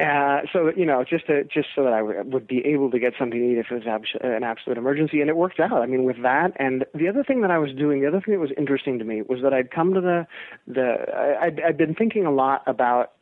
[0.00, 2.98] Uh, so you know, just to, just so that I w- would be able to
[2.98, 5.80] get something to eat if it was abs- an absolute emergency, and it worked out.
[5.80, 8.34] I mean, with that, and the other thing that I was doing, the other thing
[8.34, 10.26] that was interesting to me was that I'd come to the
[10.66, 13.12] the I, I'd, I'd been thinking a lot about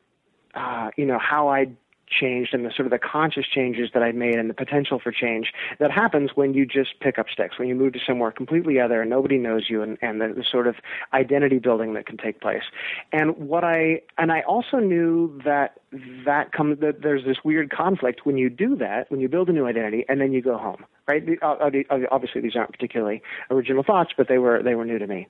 [0.54, 1.76] uh, you know how I'd
[2.10, 5.12] changed and the sort of the conscious changes that I made and the potential for
[5.12, 8.80] change that happens when you just pick up sticks, when you move to somewhere completely
[8.80, 10.76] other and nobody knows you and, and the, the sort of
[11.12, 12.64] identity building that can take place.
[13.12, 15.80] And what I, and I also knew that
[16.24, 19.52] that comes, that there's this weird conflict when you do that, when you build a
[19.52, 21.24] new identity and then you go home right?
[21.42, 21.70] Uh,
[22.10, 25.26] obviously, these aren't particularly original thoughts, but they were they were new to me,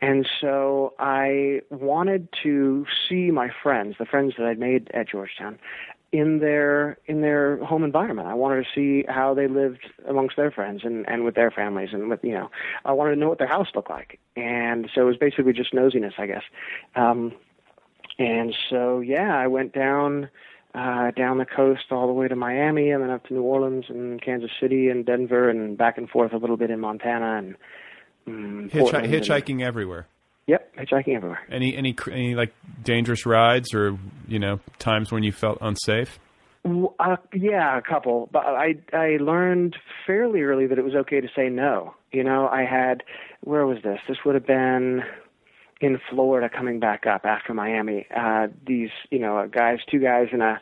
[0.00, 5.58] and so I wanted to see my friends, the friends that I'd made at Georgetown,
[6.12, 8.28] in their in their home environment.
[8.28, 11.88] I wanted to see how they lived amongst their friends and and with their families
[11.92, 12.50] and with you know
[12.84, 14.20] I wanted to know what their house looked like.
[14.36, 16.42] And so it was basically just nosiness, I guess.
[16.94, 17.32] Um
[18.18, 20.28] and so yeah, I went down
[20.74, 23.86] uh down the coast all the way to Miami and then up to New Orleans
[23.88, 27.56] and Kansas City and Denver and back and forth a little bit in Montana and
[28.26, 30.06] um, Hitchhi- hitchhiking and, everywhere.
[30.46, 31.40] Yep, hitchhiking everywhere.
[31.50, 36.18] Any any any like dangerous rides or you know times when you felt unsafe?
[36.64, 38.28] Uh, yeah, a couple.
[38.32, 39.76] But I I learned
[40.06, 41.94] fairly early that it was okay to say no.
[42.12, 43.02] You know, I had
[43.42, 43.98] where was this?
[44.08, 45.02] This would have been
[45.80, 48.06] in Florida coming back up after Miami.
[48.14, 50.60] Uh these, you know, guys, two guys in a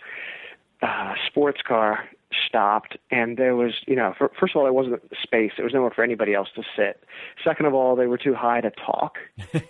[0.83, 2.01] uh sports car
[2.47, 5.53] stopped and there was you know for, first of all there wasn't space.
[5.57, 7.05] There was nowhere for anybody else to sit.
[7.45, 9.19] Second of all they were too high to talk.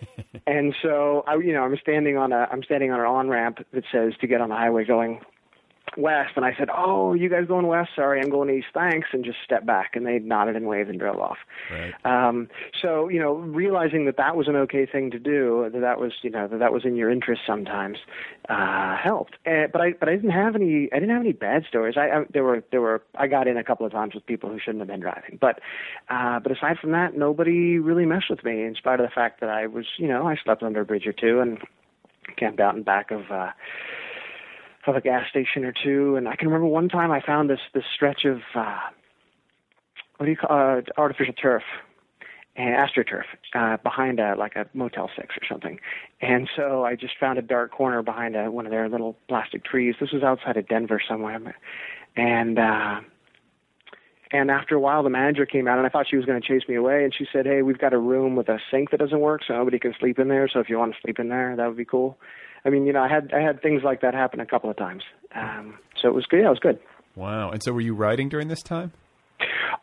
[0.47, 3.59] And so i you know i'm standing on a i'm standing on an on ramp
[3.73, 5.21] that says to get on the highway going
[5.97, 7.91] west and I said, "Oh, you guys going west?
[7.97, 8.69] Sorry, I'm going east.
[8.73, 11.39] Thanks." And just stepped back and they nodded and waved and drove off.
[11.71, 11.95] Right.
[12.05, 12.49] Um
[12.81, 16.13] so, you know, realizing that that was an okay thing to do, that that was,
[16.23, 17.99] you know, that that was in your interest sometimes,
[18.49, 19.35] uh helped.
[19.47, 21.97] Uh, but I but I didn't have any I didn't have any bad stories.
[21.97, 24.51] I, I there were there were I got in a couple of times with people
[24.51, 25.39] who shouldn't have been driving.
[25.41, 25.61] But
[26.09, 29.41] uh but aside from that, nobody really messed with me in spite of the fact
[29.41, 31.59] that I was, you know, I slept under a bridge or two and
[32.37, 33.51] camped out in back of uh
[34.87, 36.17] of a gas station or two.
[36.17, 38.79] And I can remember one time I found this this stretch of uh,
[40.17, 41.63] what do you call uh, artificial turf
[42.57, 43.25] and astroturf
[43.55, 45.79] uh, behind a like a Motel Six or something.
[46.21, 49.65] And so I just found a dark corner behind a, one of their little plastic
[49.65, 49.95] trees.
[50.01, 51.57] This was outside of Denver somewhere,
[52.17, 52.59] and.
[52.59, 53.01] uh
[54.33, 56.47] and after a while, the manager came out, and I thought she was going to
[56.47, 57.03] chase me away.
[57.03, 59.55] And she said, "Hey, we've got a room with a sink that doesn't work, so
[59.55, 60.49] nobody can sleep in there.
[60.49, 62.17] So if you want to sleep in there, that would be cool."
[62.65, 64.77] I mean, you know, I had I had things like that happen a couple of
[64.77, 65.03] times.
[65.35, 66.41] Um, so it was good.
[66.41, 66.79] Yeah, it was good.
[67.17, 67.51] Wow.
[67.51, 68.93] And so, were you writing during this time?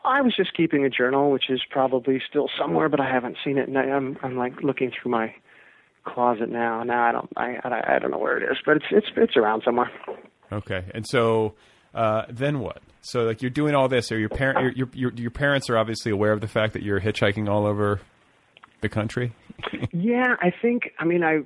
[0.05, 3.57] I was just keeping a journal, which is probably still somewhere, but I haven't seen
[3.57, 3.67] it.
[3.67, 5.33] And I'm I'm like looking through my
[6.05, 6.83] closet now.
[6.83, 9.37] Now I don't I, I I don't know where it is, but it's it's it's
[9.37, 9.91] around somewhere.
[10.51, 10.85] Okay.
[10.93, 11.55] And so
[11.93, 12.81] uh, then what?
[13.01, 15.77] So like you're doing all this, or your parent your, your your your parents are
[15.77, 17.99] obviously aware of the fact that you're hitchhiking all over
[18.81, 19.33] the country.
[19.91, 20.91] yeah, I think.
[20.99, 21.39] I mean, I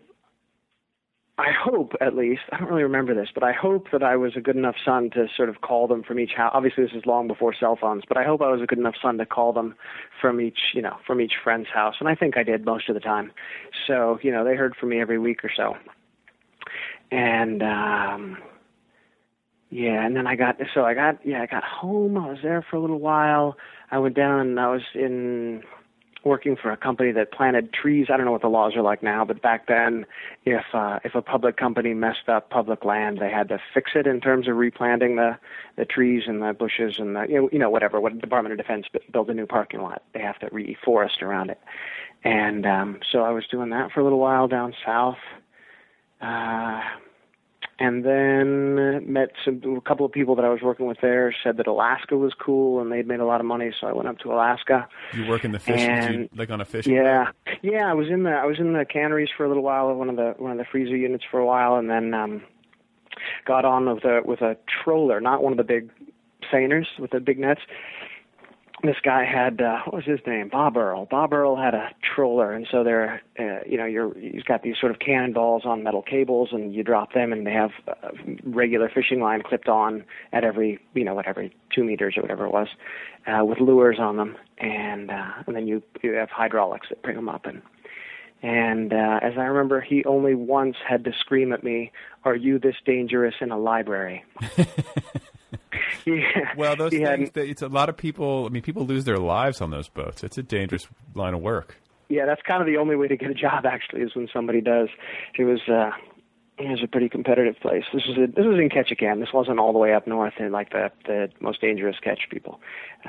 [1.42, 4.34] I hope, at least, I don't really remember this, but I hope that I was
[4.36, 6.52] a good enough son to sort of call them from each house.
[6.54, 8.94] Obviously, this is long before cell phones, but I hope I was a good enough
[9.02, 9.74] son to call them
[10.22, 12.94] from each, you know, from each friend's house, and I think I did most of
[12.94, 13.32] the time.
[13.88, 15.76] So, you know, they heard from me every week or so.
[17.12, 18.38] And um
[19.70, 22.18] yeah, and then I got so I got yeah, I got home.
[22.18, 23.58] I was there for a little while.
[23.90, 25.64] I went down and I was in
[26.24, 28.08] working for a company that planted trees.
[28.12, 30.06] I don't know what the laws are like now, but back then,
[30.46, 34.08] if uh, if a public company messed up public land, they had to fix it
[34.08, 35.38] in terms of replanting the
[35.78, 38.00] the trees and the bushes and the you know, you know whatever.
[38.00, 41.60] What Department of Defense build a new parking lot, they have to reforest around it.
[42.24, 45.18] And um, so I was doing that for a little while down south.
[46.22, 46.82] Uh,
[47.82, 51.58] and then met some a couple of people that I was working with there said
[51.58, 54.20] that Alaska was cool and they'd made a lot of money, so I went up
[54.20, 54.88] to Alaska.
[55.14, 56.88] You work in the fish, and, you, like on a fish.
[56.88, 57.90] Yeah, yeah.
[57.90, 60.16] I was in the I was in the canneries for a little while, one of
[60.16, 62.44] the one of the freezer units for a while, and then um
[63.46, 65.90] got on with a with a troller, not one of the big
[66.52, 67.62] seiners with the big nets,
[68.84, 70.50] this guy had uh, what was his name?
[70.50, 71.06] Bob Earl.
[71.06, 74.76] Bob Earl had a troller, and so they're uh, you know you're he's got these
[74.80, 78.12] sort of cannonballs on metal cables, and you drop them, and they have a
[78.44, 80.04] regular fishing line clipped on
[80.34, 82.68] at every you know what every two meters or whatever it was,
[83.28, 87.16] uh, with lures on them, and uh, and then you you have hydraulics that bring
[87.16, 87.62] them up and.
[88.44, 91.92] And uh, as I remember, he only once had to scream at me,
[92.24, 94.24] "Are you this dangerous in a library?"
[96.06, 96.54] yeah.
[96.58, 98.46] Well, those he things, that it's a lot of people.
[98.46, 100.24] I mean, people lose their lives on those boats.
[100.24, 101.78] It's a dangerous line of work.
[102.10, 103.66] yeah, that's kind of the only way to get a job.
[103.66, 104.90] Actually, is when somebody does.
[105.38, 105.62] It was.
[105.68, 105.92] uh
[106.58, 107.86] It was a pretty competitive place.
[107.94, 109.20] This was a, this was in Ketchikan.
[109.20, 112.60] This wasn't all the way up north in like the the most dangerous catch people.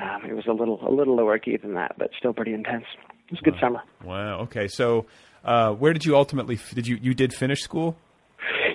[0.01, 2.85] Um, it was a little a little lower key than that, but still pretty intense.
[3.27, 3.81] It was a good summer.
[4.03, 4.39] Wow.
[4.41, 4.67] Okay.
[4.67, 5.05] So,
[5.45, 7.95] uh, where did you ultimately did you you did finish school?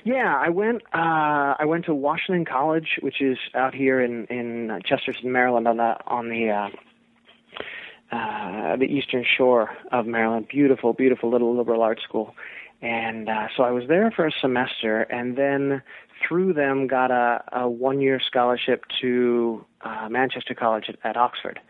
[0.09, 0.80] Yeah, I went.
[0.94, 5.76] Uh, I went to Washington College, which is out here in in Chestertown, Maryland, on
[5.76, 10.48] the on the uh, uh, the eastern shore of Maryland.
[10.48, 12.34] Beautiful, beautiful little liberal arts school.
[12.80, 15.82] And uh, so I was there for a semester, and then
[16.26, 21.61] through them got a, a one-year scholarship to uh, Manchester College at, at Oxford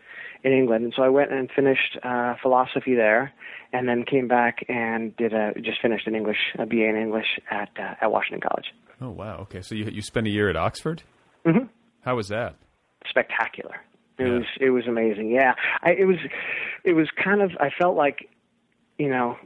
[0.43, 0.83] in England.
[0.85, 3.31] And so I went and finished uh, philosophy there,
[3.73, 7.39] and then came back and did a just finished an English a BA in English
[7.51, 8.67] at uh, at Washington College.
[9.01, 9.37] Oh wow.
[9.41, 9.61] Okay.
[9.61, 11.03] So you you spent a year at Oxford.
[11.45, 11.65] Mm-hmm.
[12.01, 12.55] How was that?
[13.07, 13.75] Spectacular.
[14.17, 14.33] It Yeah.
[14.39, 15.31] was it was amazing.
[15.31, 16.17] Yeah, I, it was
[16.83, 18.29] it was kind of I felt like
[18.97, 19.37] you know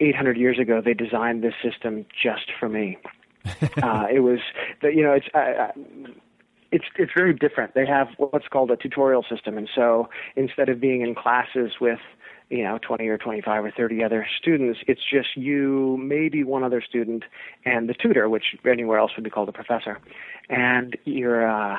[0.00, 2.98] 800 years ago they designed this system just for me.
[3.82, 4.38] uh, it was
[4.82, 5.26] that you know it's.
[5.34, 5.70] I, I,
[6.72, 7.74] it's it's very different.
[7.74, 12.00] They have what's called a tutorial system, and so instead of being in classes with
[12.50, 16.80] you know 20 or 25 or 30 other students, it's just you, maybe one other
[16.80, 17.24] student,
[17.64, 19.98] and the tutor, which anywhere else would be called a professor,
[20.48, 21.48] and you're.
[21.48, 21.78] Uh,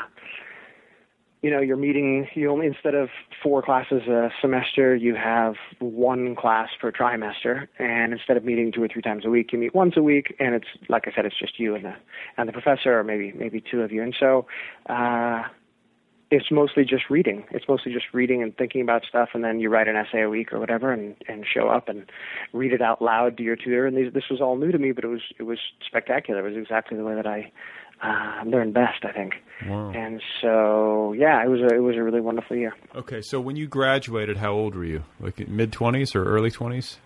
[1.46, 3.10] you know you're meeting you only instead of
[3.44, 7.68] four classes a semester you have one class per trimester.
[7.78, 10.36] And instead of meeting two or three times a week you meet once a week.
[10.40, 11.94] And it's like i said it's just you and the
[12.38, 14.02] and the professor or maybe maybe two of you.
[14.02, 14.48] And so
[14.90, 15.44] uh
[16.32, 17.46] it's mostly just reading.
[17.52, 19.30] It's mostly just reading and thinking about stuff.
[19.36, 22.10] And then you write an essay a week or whatever and and show up and
[22.54, 23.86] read it out loud to your tutor.
[23.86, 26.40] And these, this was all new to me but it was it was spectacular.
[26.40, 27.52] It was exactly the way that i
[28.02, 29.34] uh learned best i think
[29.66, 29.92] Wow.
[29.92, 32.74] and so, yeah, it was a it was a really wonderful year.
[32.94, 33.22] Okay.
[33.22, 35.04] So when you graduated, how old were you?
[35.20, 36.98] Like mid twenties or early twenties?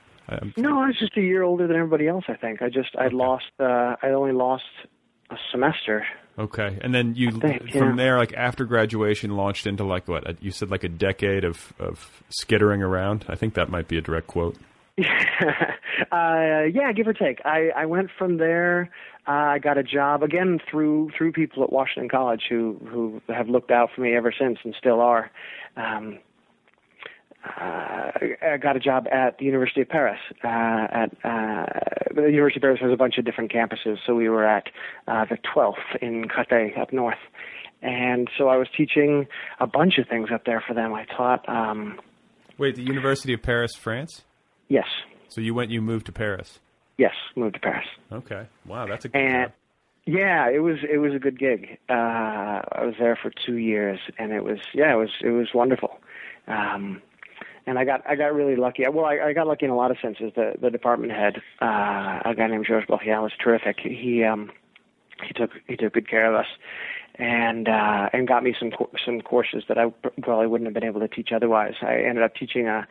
[0.58, 2.26] No, I was just a year older than everybody else.
[2.28, 4.64] I think I just I'd lost uh, I only lost
[5.30, 6.06] a semester.
[6.38, 7.96] Okay, and then you think, from yeah.
[7.96, 12.24] there, like after graduation, launched into like what you said, like a decade of of
[12.30, 13.26] skittering around.
[13.28, 14.56] I think that might be a direct quote.
[16.12, 17.42] uh, yeah, give or take.
[17.46, 18.90] I I went from there.
[19.28, 23.48] Uh, I got a job again through through people at Washington College who who have
[23.50, 25.32] looked out for me ever since and still are.
[25.76, 26.20] Um,
[27.46, 30.20] uh, I got a job at the University of Paris.
[30.44, 31.66] Uh, at uh,
[32.14, 34.68] the University of Paris has a bunch of different campuses, so we were at
[35.08, 37.18] uh, the 12th in Créteil up north,
[37.82, 39.28] and so I was teaching
[39.60, 40.94] a bunch of things up there for them.
[40.94, 42.00] I taught, um,
[42.58, 44.24] Wait, the University of Paris, France.
[44.70, 44.88] Yes,
[45.28, 46.60] So you went, you moved to Paris.
[46.98, 47.86] yes, moved to Paris.
[48.12, 49.54] Okay, wow, that's a good and job.
[50.06, 51.78] yeah, it was it was a good gig.
[51.90, 51.94] Uh,
[52.72, 56.00] I was there for two years, and it was yeah, it was it was wonderful.
[56.48, 57.02] Um,
[57.68, 58.84] and I got I got really lucky.
[58.92, 60.32] Well, I, I got lucky in a lot of senses.
[60.36, 63.78] The the department head, uh, a guy named Georges Borgia, was terrific.
[63.82, 64.52] He um,
[65.26, 66.48] he took he took good care of us,
[67.16, 68.72] and uh, and got me some
[69.06, 69.92] some courses that I
[70.22, 71.76] probably wouldn't have been able to teach otherwise.
[71.82, 72.88] I ended up teaching a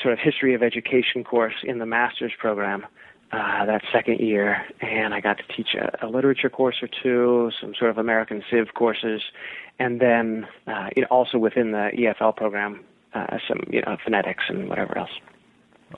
[0.00, 2.86] sort of history of education course in the master's program
[3.32, 7.50] uh, that second year, and I got to teach a, a literature course or two,
[7.60, 9.22] some sort of American Civ courses,
[9.78, 12.84] and then uh, you know, also within the EFL program,
[13.14, 15.10] uh, some you know phonetics and whatever else.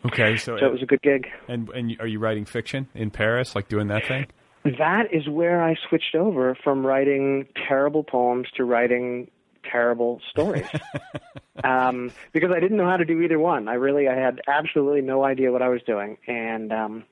[0.07, 1.26] Okay, so, So it was a good gig.
[1.49, 4.26] and and are you writing fiction in Paris, like doing that thing?
[4.64, 9.28] That is where I switched over from writing terrible poems to writing
[9.71, 10.67] terrible stories.
[11.65, 13.69] um, because I didn't know how to do either one.
[13.69, 16.19] I really, I had absolutely no idea what I was doing.
[16.27, 17.05] And, um,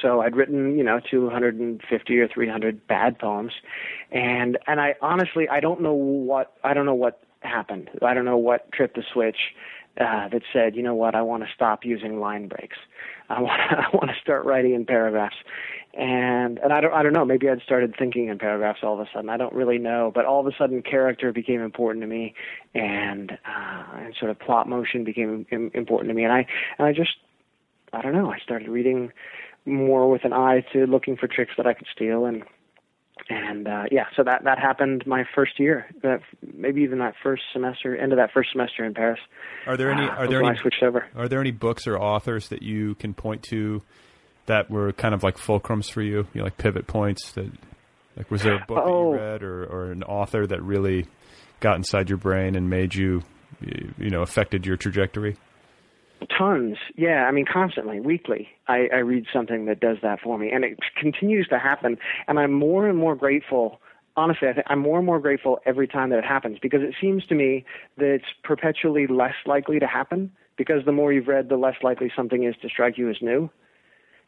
[0.00, 3.52] so I'd written, you know, 250 or 300 bad poems.
[4.12, 7.90] And, and I honestly, I don't know what, I don't know what happened.
[8.02, 9.38] I don't know what tripped the switch.
[10.00, 12.76] Uh, that said, you know what, I want to stop using line breaks.
[13.28, 15.36] I want I want to start writing in paragraphs,
[15.94, 17.24] and and I don't I don't know.
[17.24, 19.28] Maybe I'd started thinking in paragraphs all of a sudden.
[19.28, 22.34] I don't really know, but all of a sudden, character became important to me,
[22.74, 26.46] and uh, and sort of plot motion became Im- important to me, and I
[26.78, 27.10] and I just
[27.92, 28.30] I don't know.
[28.30, 29.12] I started reading
[29.66, 32.44] more with an eye to looking for tricks that I could steal, and
[33.28, 36.20] and uh, yeah, so that that happened my first year, that
[36.54, 39.20] maybe even that first semester, end of that first semester in Paris.
[39.66, 40.04] Are there any?
[40.04, 40.56] uh, Are there any?
[40.56, 41.06] I switched over?
[41.16, 43.82] Are there any books or authors that you can point to
[44.46, 46.26] that were kind of like fulcrums for you?
[46.34, 47.50] You know, like pivot points that.
[48.16, 49.12] Like, was there a book that Oh.
[49.12, 51.06] you read, or, or an author that really
[51.60, 53.22] got inside your brain and made you,
[53.60, 55.36] you you know, affected your trajectory?
[56.36, 57.24] Tons, yeah.
[57.26, 60.78] I mean, constantly, weekly, I, I read something that does that for me, and it
[61.00, 61.96] continues to happen.
[62.28, 63.80] And I'm more and more grateful.
[64.16, 66.94] Honestly, I think I'm more and more grateful every time that it happens because it
[67.00, 67.64] seems to me
[67.96, 70.32] that it's perpetually less likely to happen.
[70.58, 73.48] Because the more you've read, the less likely something is to strike you as new.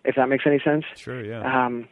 [0.05, 0.85] If that makes any sense.
[0.97, 1.67] Sure, yeah.
[1.67, 1.89] Um,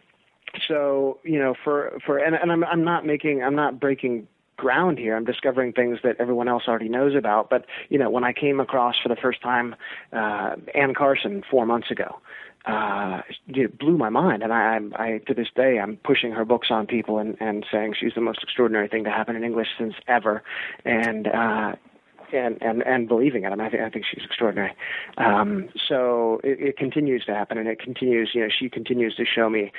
[0.66, 4.98] so you know, for for and, and I'm I'm not making I'm not breaking ground
[4.98, 5.16] here.
[5.16, 7.48] I'm discovering things that everyone else already knows about.
[7.48, 9.74] But you know, when I came across for the first time
[10.12, 12.20] uh, Anne Carson four months ago,
[12.66, 14.42] uh, it blew my mind.
[14.42, 17.64] And I, I, I, to this day, I'm pushing her books on people and, and
[17.72, 20.42] saying she's the most extraordinary thing to happen in English since ever.
[20.84, 21.76] And, uh,
[22.32, 23.48] and and and believing it.
[23.48, 24.72] I mean, I think I think she's extraordinary.
[25.18, 28.30] Um, so it, it continues to happen, and it continues.
[28.34, 29.72] You know, she continues to show me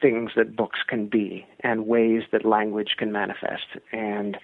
[0.00, 3.66] things that books can be and ways that language can manifest.
[3.92, 4.36] And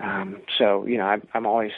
[0.00, 1.72] um, so, you know, I, I'm always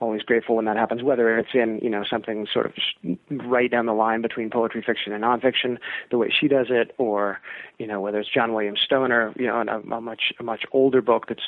[0.00, 3.86] always grateful when that happens, whether it's in you know something sort of right down
[3.86, 5.78] the line between poetry fiction and nonfiction,
[6.10, 7.40] the way she does it, or
[7.78, 11.02] you know whether it's John Williams Stoner, you know, a, a much a much older
[11.02, 11.42] book that's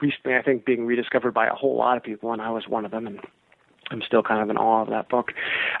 [0.00, 2.84] recently I think being rediscovered by a whole lot of people, and I was one
[2.84, 3.20] of them, and
[3.90, 5.32] I'm still kind of in awe of that book.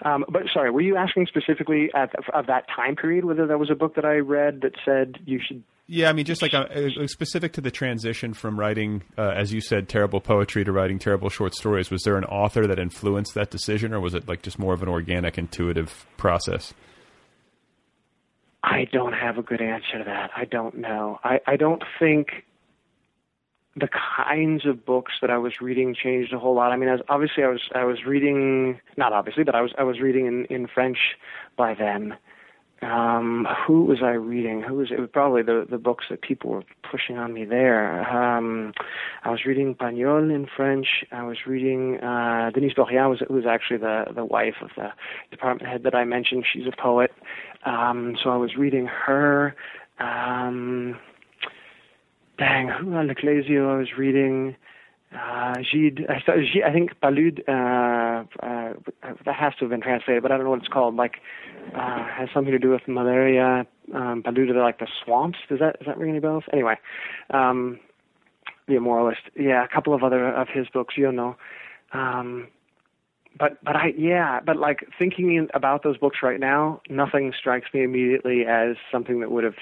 [0.04, 3.70] Um, but sorry, were you asking specifically at, of that time period whether there was
[3.70, 5.62] a book that I read that said you should
[5.92, 9.32] yeah, I mean, just like a, uh, a specific to the transition from writing, uh,
[9.34, 11.90] as you said, terrible poetry to writing terrible short stories.
[11.90, 14.84] Was there an author that influenced that decision, or was it like just more of
[14.84, 16.72] an organic, intuitive process?
[18.62, 20.30] I don't have a good answer to that.
[20.36, 21.18] I don't know.
[21.24, 22.44] I, I don't think
[23.74, 26.70] the kinds of books that I was reading changed a whole lot.
[26.70, 29.82] I mean, as obviously I was I was reading not obviously, but I was I
[29.82, 30.98] was reading in in French
[31.56, 32.16] by then
[32.82, 34.62] um, who was I reading?
[34.62, 34.98] Who was it?
[34.98, 38.08] Was probably the the books that people were pushing on me there.
[38.10, 38.72] Um,
[39.22, 40.86] I was reading Pagnol in French.
[41.12, 44.88] I was reading uh, Denise Dorian, was who was actually the the wife of the
[45.30, 46.46] department head that I mentioned.
[46.50, 47.12] She's a poet,
[47.66, 49.54] um, so I was reading her.
[49.98, 50.98] Um,
[52.38, 54.56] dang, who Le Clézio I was reading
[55.12, 58.74] uh, Gide, I, I think Paludes, uh, uh,
[59.24, 60.94] that has to have been translated, but I don't know what it's called.
[60.94, 61.16] Like,
[61.74, 63.66] uh, has something to do with malaria.
[63.94, 65.38] Um, Paludes, like the swamps.
[65.48, 66.44] Does that does that ring any bells?
[66.52, 66.76] Anyway,
[67.30, 67.78] um,
[68.68, 69.30] the Immoralist.
[69.36, 71.36] Yeah, a couple of other of his books, you know.
[71.92, 72.48] Um,
[73.38, 77.68] but but I yeah, but like thinking in, about those books right now, nothing strikes
[77.72, 79.56] me immediately as something that would have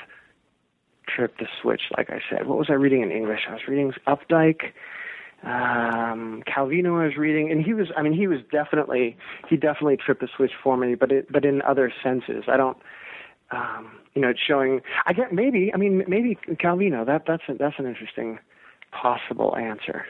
[1.06, 1.82] tripped the switch.
[1.96, 3.40] Like I said, what was I reading in English?
[3.48, 4.72] I was reading Updike
[5.44, 9.16] um Calvino I was reading and he was I mean he was definitely
[9.48, 12.44] he definitely tripped the switch for me but it but in other senses.
[12.48, 12.76] I don't
[13.52, 17.54] um you know it's showing I get maybe I mean maybe Calvino that that's a,
[17.54, 18.38] that's an interesting
[18.90, 20.06] possible answer.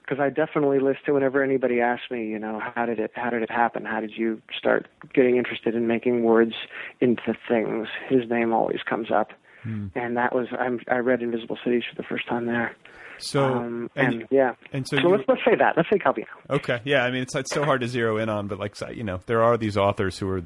[0.00, 3.30] Because I definitely listen to whenever anybody asks me you know how did it how
[3.30, 3.84] did it happen?
[3.84, 6.54] How did you start getting interested in making words
[7.00, 7.86] into things?
[8.08, 9.30] His name always comes up
[9.62, 9.86] hmm.
[9.94, 12.76] and that was I'm I read Invisible Cities for the first time there
[13.22, 15.76] so um, and, and, yeah, and so, so you, let's let's say that.
[15.76, 16.26] Let's say Calvino.
[16.50, 17.04] Okay, yeah.
[17.04, 19.42] I mean, it's it's so hard to zero in on, but like you know, there
[19.42, 20.42] are these authors who are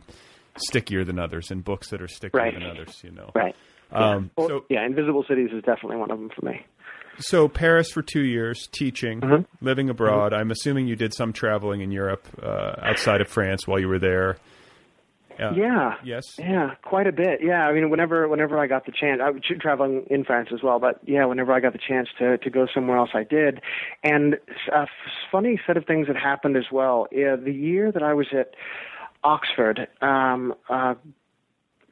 [0.58, 2.54] stickier than others, and books that are stickier right.
[2.54, 3.00] than others.
[3.02, 3.54] You know, right?
[3.90, 4.46] Um, yeah.
[4.46, 6.64] so yeah, Invisible Cities is definitely one of them for me.
[7.18, 9.64] So Paris for two years, teaching, mm-hmm.
[9.64, 10.32] living abroad.
[10.32, 10.40] Mm-hmm.
[10.42, 13.98] I'm assuming you did some traveling in Europe uh, outside of France while you were
[13.98, 14.36] there.
[15.38, 15.94] Uh, yeah.
[16.04, 16.38] Yes.
[16.38, 17.40] Yeah, quite a bit.
[17.42, 20.62] Yeah, I mean, whenever whenever I got the chance, I was traveling in France as
[20.62, 23.60] well, but yeah, whenever I got the chance to to go somewhere else, I did.
[24.02, 24.38] And
[24.72, 24.86] a
[25.30, 27.06] funny set of things that happened as well.
[27.12, 28.54] Yeah, the year that I was at
[29.24, 30.94] Oxford, um, uh,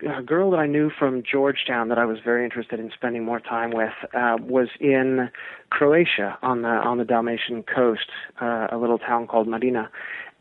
[0.03, 3.41] a girl that I knew from Georgetown that I was very interested in spending more
[3.41, 5.31] time with uh, was in
[5.71, 9.91] Croatia on the on the Dalmatian coast, uh, a little town called Marina,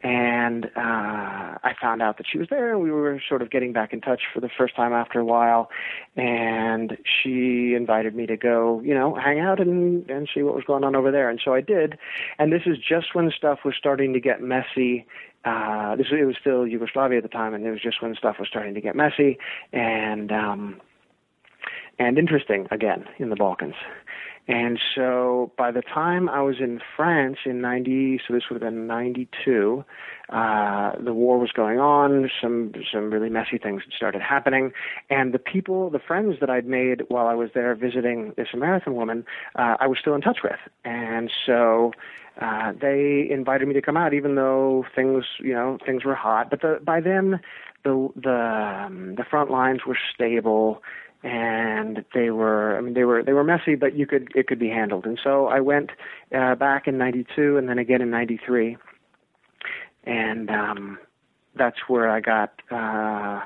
[0.03, 3.71] and uh, I found out that she was there, and we were sort of getting
[3.71, 5.69] back in touch for the first time after a while.
[6.17, 10.65] And she invited me to go, you know, hang out and and see what was
[10.65, 11.29] going on over there.
[11.29, 11.97] And so I did.
[12.37, 15.05] And this is just when stuff was starting to get messy.
[15.45, 18.35] Uh, this it was still Yugoslavia at the time, and it was just when stuff
[18.39, 19.37] was starting to get messy
[19.71, 20.81] and um,
[21.97, 23.75] and interesting again in the Balkans.
[24.47, 28.71] And so by the time I was in France in 90, so this would have
[28.71, 29.85] been 92,
[30.29, 34.73] uh, the war was going on, some, some really messy things had started happening,
[35.09, 38.95] and the people, the friends that I'd made while I was there visiting this American
[38.95, 39.25] woman,
[39.55, 40.59] uh, I was still in touch with.
[40.83, 41.93] And so,
[42.41, 46.49] uh, they invited me to come out even though things, you know, things were hot,
[46.49, 47.39] but the, by then,
[47.83, 50.81] the, the, um, the front lines were stable
[51.23, 54.59] and they were I mean they were they were messy but you could it could
[54.59, 55.05] be handled.
[55.05, 55.91] And so I went
[56.35, 58.77] uh, back in 92 and then again in 93
[60.03, 60.97] and um
[61.55, 63.41] that's where I got uh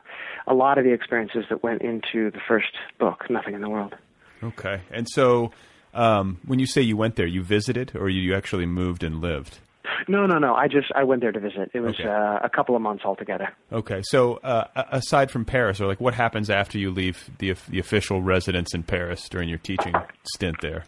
[0.48, 3.96] a lot of the experiences that went into the first book Nothing in the World.
[4.44, 4.82] Okay.
[4.90, 5.52] And so
[5.94, 9.60] um when you say you went there you visited or you actually moved and lived
[10.08, 10.54] No, no, no.
[10.56, 11.72] I just I went there to visit.
[11.74, 12.08] It was Okay.
[12.08, 13.50] uh, a couple of months altogether.
[13.72, 17.80] Okay, so uh, aside from Paris, or like what happens after you leave the the
[17.80, 19.94] official residence in Paris during your teaching
[20.36, 20.84] stint there?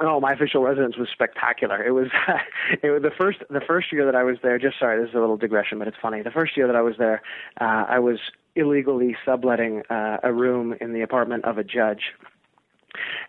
[0.00, 1.80] Oh, my official residence was spectacular.
[1.84, 2.08] It was,
[2.82, 4.58] it was the first the first year that I was there.
[4.58, 6.22] Just sorry, this is a little digression, but it's funny.
[6.22, 7.22] The first year that I was there,
[7.60, 8.18] uh, I was
[8.56, 12.02] illegally subletting uh, a room in the apartment of a judge.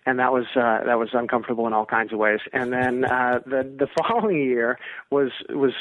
[0.06, 2.40] And that was uh, that was uncomfortable in all kinds of ways.
[2.52, 4.78] And then uh, the the following year
[5.10, 5.74] was was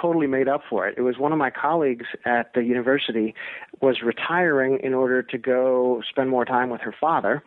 [0.00, 0.96] totally made up for it.
[0.96, 3.34] It was one of my colleagues at the university
[3.80, 7.42] was retiring in order to go spend more time with her father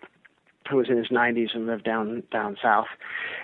[0.70, 2.88] who was in his 90s and lived down down south,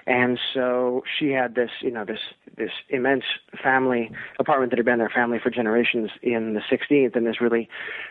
[0.06, 2.20] and so she had this you know this
[2.56, 3.24] this immense
[3.64, 7.68] family apartment that had been their family for generations in the 16th in this really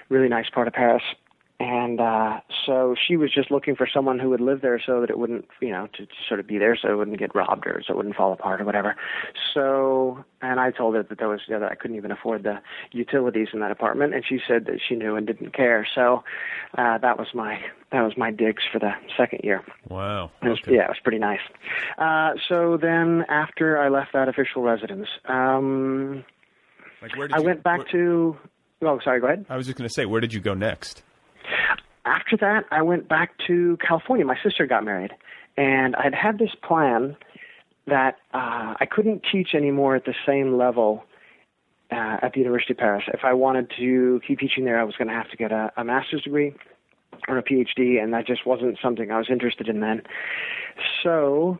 [0.08, 1.02] really nice part of Paris.
[1.66, 5.08] And uh, so she was just looking for someone who would live there so that
[5.08, 7.66] it wouldn't, you know, to, to sort of be there so it wouldn't get robbed
[7.66, 8.94] or so it wouldn't fall apart or whatever.
[9.54, 12.42] So, and I told her that there was you know, that I couldn't even afford
[12.42, 12.58] the
[12.92, 15.86] utilities in that apartment, and she said that she knew and didn't care.
[15.94, 16.22] So,
[16.76, 17.58] uh, that was my
[17.92, 19.62] that was my digs for the second year.
[19.88, 20.30] Wow.
[20.42, 20.74] It was, Okay.
[20.76, 21.40] Yeah, it was pretty nice.
[21.96, 26.24] Uh, so then, after I left that official residence, um,
[27.00, 28.36] Like where did I you- went back where- to.
[28.82, 29.20] Oh, sorry.
[29.20, 29.46] Go ahead.
[29.48, 31.02] I was just going to say, where did you go next?
[32.04, 34.26] After that, I went back to California.
[34.26, 35.12] My sister got married,
[35.56, 37.16] and I'd had this plan
[37.86, 41.04] that uh, I couldn't teach anymore at the same level
[41.90, 43.04] uh, at the University of Paris.
[43.08, 45.72] If I wanted to keep teaching there, I was going to have to get a,
[45.76, 46.54] a master's degree
[47.28, 50.02] or a PhD, and that just wasn't something I was interested in then.
[51.02, 51.58] So,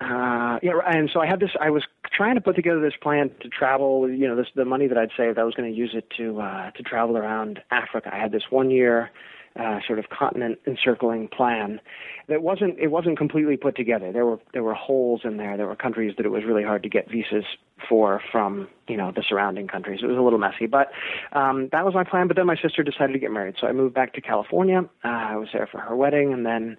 [0.00, 1.50] uh, yeah, and so I had this.
[1.60, 4.10] I was trying to put together this plan to travel.
[4.10, 5.38] You know, this the money that I'd saved.
[5.38, 8.10] I was going to use it to uh, to travel around Africa.
[8.12, 9.10] I had this one year.
[9.56, 11.80] Uh, sort of continent encircling plan
[12.28, 14.10] that wasn't it wasn't completely put together.
[14.10, 15.56] There were there were holes in there.
[15.56, 17.44] There were countries that it was really hard to get visas
[17.88, 20.00] for from you know the surrounding countries.
[20.02, 20.90] It was a little messy, but
[21.34, 22.26] um, that was my plan.
[22.26, 24.88] But then my sister decided to get married, so I moved back to California.
[25.04, 26.76] Uh, I was there for her wedding, and then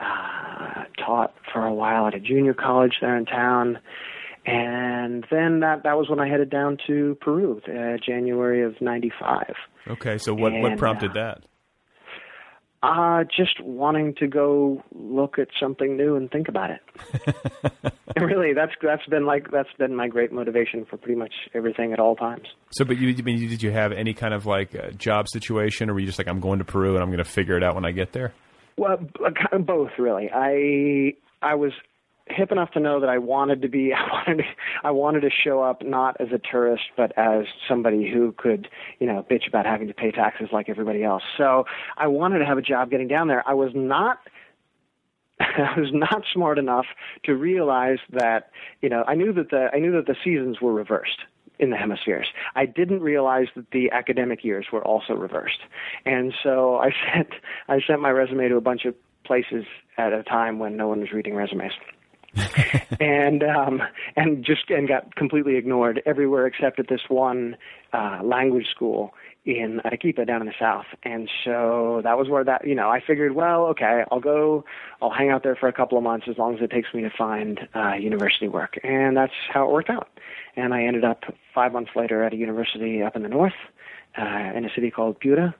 [0.00, 3.78] uh, taught for a while at a junior college there in town.
[4.44, 9.54] And then that that was when I headed down to Peru, uh, January of '95.
[9.88, 11.42] Okay, so what what prompted uh, that?
[12.82, 17.92] Uh, just wanting to go look at something new and think about it.
[18.20, 21.98] really, that's that's been like that's been my great motivation for pretty much everything at
[21.98, 22.46] all times.
[22.70, 25.90] So, but you, I mean, did you have any kind of like uh, job situation,
[25.90, 27.64] or were you just like, I'm going to Peru and I'm going to figure it
[27.64, 28.32] out when I get there?
[28.76, 28.98] Well,
[29.60, 30.30] both really.
[30.32, 31.72] I I was
[32.28, 34.44] hip enough to know that I wanted to be I wanted to,
[34.84, 38.68] I wanted to show up not as a tourist but as somebody who could,
[38.98, 41.22] you know, bitch about having to pay taxes like everybody else.
[41.38, 41.64] So,
[41.96, 43.42] I wanted to have a job getting down there.
[43.46, 44.18] I was not
[45.40, 46.86] I was not smart enough
[47.24, 48.50] to realize that,
[48.82, 51.20] you know, I knew that the I knew that the seasons were reversed
[51.58, 52.26] in the hemispheres.
[52.54, 55.60] I didn't realize that the academic years were also reversed.
[56.04, 57.28] And so I sent
[57.68, 58.94] I sent my resume to a bunch of
[59.24, 59.64] places
[59.98, 61.72] at a time when no one was reading resumes.
[63.00, 63.82] and um
[64.14, 67.56] and just and got completely ignored everywhere except at this one
[67.94, 69.14] uh language school
[69.46, 70.86] in Arequipa down in the south.
[71.04, 74.64] And so that was where that, you know, I figured, well, okay, I'll go,
[75.00, 77.02] I'll hang out there for a couple of months as long as it takes me
[77.02, 78.78] to find uh, university work.
[78.82, 80.08] And that's how it worked out.
[80.56, 81.24] And I ended up
[81.54, 83.54] five months later at a university up in the north,
[84.18, 85.54] uh, in a city called Piura.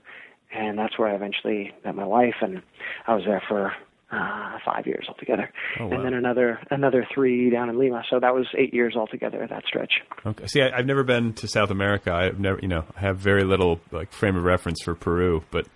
[0.53, 2.61] And that's where I eventually met my wife, and
[3.05, 3.73] I was there for
[4.11, 5.97] uh, five years altogether, Oh, wow.
[5.97, 8.03] and then another another three down in Lima.
[8.09, 9.91] So that was eight years altogether at that stretch.
[10.25, 10.47] Okay.
[10.47, 12.13] See, I, I've never been to South America.
[12.13, 15.43] I've never, you know, I have very little like frame of reference for Peru.
[15.51, 15.67] But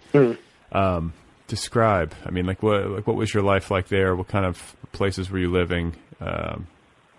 [0.71, 1.13] um,
[1.47, 2.13] describe.
[2.25, 4.15] I mean, like what, like what was your life like there?
[4.15, 5.93] What kind of places were you living?
[6.21, 6.67] Um,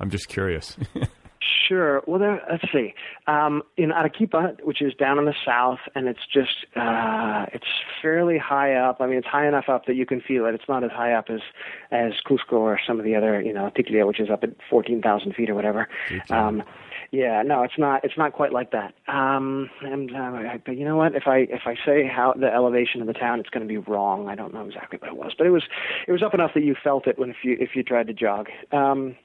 [0.01, 0.77] I'm just curious.
[1.69, 2.03] Sure.
[2.07, 2.95] Well, there, let's see.
[3.27, 7.67] Um, in Arequipa, which is down in the south, and it's just uh, it's
[8.01, 9.01] fairly high up.
[9.01, 10.55] I mean, it's high enough up that you can feel it.
[10.55, 11.41] It's not as high up as
[11.91, 15.03] as Cusco or some of the other, you know, Ticlio, which is up at fourteen
[15.03, 15.89] thousand feet or whatever.
[16.31, 16.63] Um,
[17.11, 18.05] yeah, no, it's not.
[18.05, 18.95] It's not quite like that.
[19.07, 21.15] Um, and uh, but you know what?
[21.15, 23.77] If I if I say how the elevation of the town, it's going to be
[23.77, 24.29] wrong.
[24.29, 25.65] I don't know exactly what it was, but it was
[26.07, 28.15] it was up enough that you felt it when if you if you tried to
[28.15, 28.49] jog.
[28.73, 29.17] Um,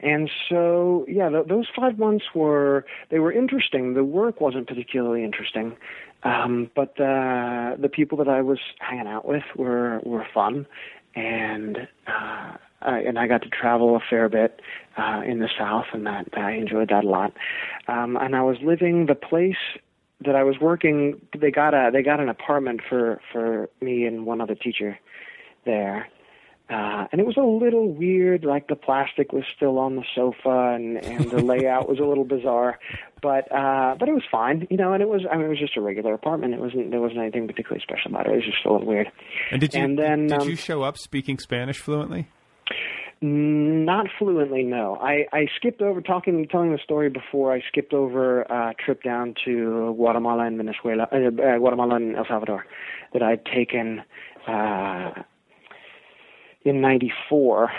[0.00, 3.94] and so, yeah, th- those five months were they were interesting.
[3.94, 5.76] The work wasn't particularly interesting,
[6.22, 10.66] um, but the the people that I was hanging out with were were fun,
[11.14, 14.60] and uh, I, and I got to travel a fair bit
[14.96, 17.32] uh, in the South, and that I enjoyed that a lot.
[17.88, 19.56] Um, and I was living the place
[20.24, 21.20] that I was working.
[21.38, 24.98] They got a they got an apartment for for me and one other teacher
[25.64, 26.06] there
[26.68, 30.74] Uh, and it was a little weird, like the plastic was still on the sofa
[30.74, 32.76] and, and the layout was a little bizarre,
[33.22, 35.60] but, uh, but it was fine, you know, and it was, I mean, it was
[35.60, 36.54] just a regular apartment.
[36.54, 38.32] It wasn't, there wasn't anything particularly special about it.
[38.32, 39.06] It was just a little weird.
[39.52, 42.28] And did you, And then, did um, you show up speaking Spanish fluently?
[43.22, 44.96] Not fluently, no.
[44.96, 47.54] I, I skipped over talking, telling the story before.
[47.54, 52.26] I skipped over a trip down to Guatemala and Venezuela, uh, uh, Guatemala and El
[52.26, 52.66] Salvador,
[53.14, 54.02] that I'd taken
[54.46, 55.22] uh,
[56.66, 57.70] in '94,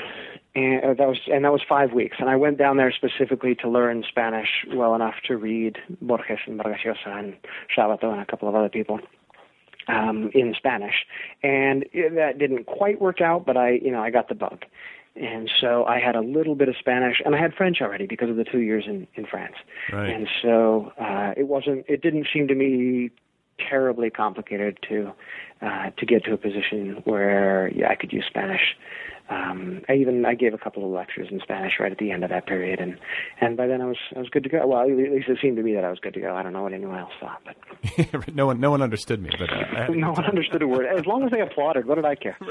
[0.56, 2.18] and uh, that was and that was five weeks.
[2.20, 6.58] And I went down there specifically to learn Spanish well enough to read Borges and
[6.58, 7.36] Vargas Llosa and
[7.76, 9.00] Sabato and a couple of other people
[9.88, 11.06] um, in Spanish,
[11.44, 13.46] and that didn't quite work out.
[13.46, 14.66] But I, you know, I got the bug,
[15.16, 18.30] and so I had a little bit of Spanish, and I had French already because
[18.30, 19.56] of the two years in in France.
[19.92, 20.10] Right.
[20.10, 21.86] And so uh, it wasn't.
[21.88, 23.12] It didn't seem to me
[23.58, 25.12] terribly complicated to
[25.62, 28.62] uh, to get to a position where yeah, I could use Spanish.
[29.30, 32.24] Um, I even I gave a couple of lectures in Spanish right at the end
[32.24, 32.97] of that period, and
[33.41, 34.66] and by then I was I was good to go.
[34.66, 36.34] Well, at least it seemed to me that I was good to go.
[36.34, 39.51] I don't know what anyone else thought, but no one, no one understood me, but
[39.51, 40.86] uh, I had a no one understood a word.
[40.86, 42.38] As long as they applauded, what did I care?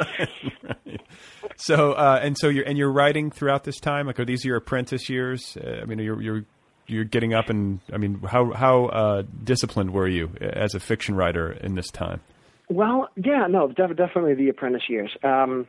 [1.58, 4.06] So, uh, and so you're and you're writing throughout this time.
[4.06, 5.56] Like, are these your apprentice years?
[5.56, 6.44] Uh, I mean, you're you're
[6.86, 11.14] you're getting up and I mean, how how uh, disciplined were you as a fiction
[11.16, 12.20] writer in this time?
[12.68, 15.10] Well, yeah, no, def- definitely the apprentice years.
[15.22, 15.66] Um,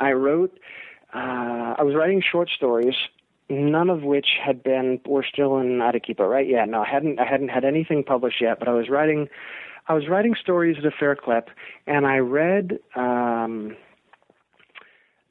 [0.00, 0.58] I wrote,
[1.14, 2.94] uh, I was writing short stories,
[3.48, 6.46] none of which had been were still in Arequipa, right?
[6.46, 9.28] Yeah, no, I hadn't, I hadn't had anything published yet, but I was writing,
[9.86, 11.48] I was writing stories at a fair clip,
[11.86, 12.78] and I read.
[12.94, 13.76] Um,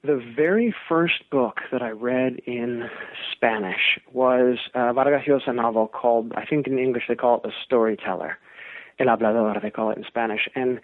[0.04, 2.90] the very first book that I read in
[3.34, 7.52] Spanish was a Vargas Llosa novel called, I think in English they call it The
[7.66, 8.38] Storyteller.
[9.00, 10.50] El Hablador, they call it in Spanish.
[10.56, 10.80] And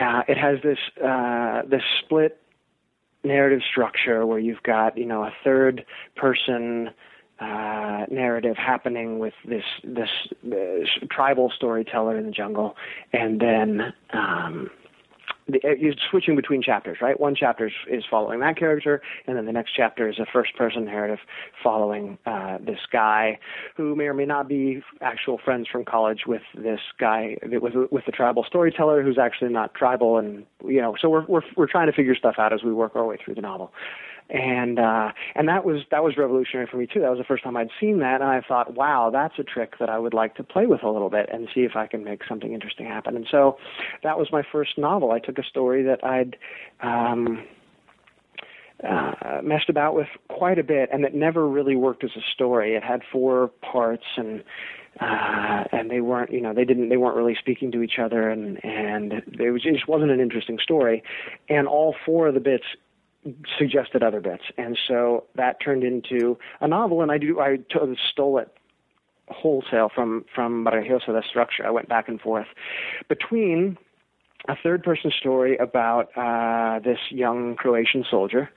[0.00, 2.40] uh, it has this, uh, this split
[3.24, 6.90] narrative structure where you've got, you know, a third person
[7.38, 10.08] uh, narrative happening with this, this
[10.42, 12.76] this tribal storyteller in the jungle,
[13.12, 14.70] and then um,
[15.48, 17.18] the, uh, you're switching between chapters, right?
[17.18, 20.84] One chapter is, is following that character, and then the next chapter is a first-person
[20.84, 21.18] narrative
[21.62, 23.38] following uh, this guy
[23.76, 28.04] who may or may not be actual friends from college with this guy with with
[28.06, 31.86] the tribal storyteller who's actually not tribal, and you know, so we're we're we're trying
[31.86, 33.72] to figure stuff out as we work our way through the novel
[34.28, 37.44] and uh and that was that was revolutionary for me too that was the first
[37.44, 40.34] time i'd seen that and i thought wow that's a trick that i would like
[40.34, 43.14] to play with a little bit and see if i can make something interesting happen
[43.14, 43.56] and so
[44.02, 46.36] that was my first novel i took a story that i'd
[46.82, 47.44] um
[48.84, 52.74] uh, messed about with quite a bit, and it never really worked as a story.
[52.74, 54.44] It had four parts, and
[55.00, 58.28] uh, and they weren't, you know, they didn't, they weren't really speaking to each other,
[58.28, 61.02] and and it, was, it just wasn't an interesting story.
[61.48, 62.64] And all four of the bits
[63.58, 67.02] suggested other bits, and so that turned into a novel.
[67.02, 68.56] And I do, I t- stole it
[69.28, 71.66] wholesale from from Vargas Llosa, the structure.
[71.66, 72.46] I went back and forth
[73.08, 73.78] between
[74.48, 78.48] a third person story about uh, this young Croatian soldier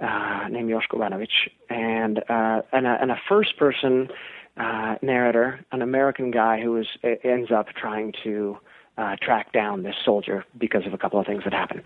[0.00, 1.28] uh, named Joško Banovic
[1.68, 4.08] and uh, and a, and a first person
[4.56, 6.86] uh, narrator, an American guy who is
[7.22, 8.58] ends up trying to
[8.98, 11.82] uh, track down this soldier because of a couple of things that happen.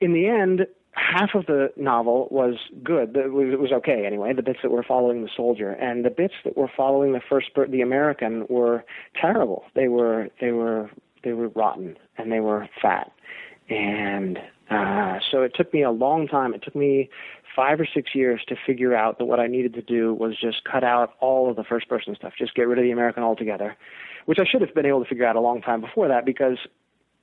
[0.00, 3.16] In the end, half of the novel was good.
[3.16, 4.32] It was, okay anyway.
[4.32, 7.50] The bits that were following the soldier and the bits that were following the first,
[7.54, 8.84] the American, were
[9.20, 9.64] terrible.
[9.74, 10.90] They were they were
[11.22, 13.12] they were rotten and they were fat.
[13.68, 14.38] And
[14.68, 16.54] uh, so it took me a long time.
[16.54, 17.08] It took me
[17.54, 20.64] five or six years to figure out that what I needed to do was just
[20.64, 23.76] cut out all of the first person stuff, just get rid of the American altogether,
[24.26, 26.58] which I should have been able to figure out a long time before that because,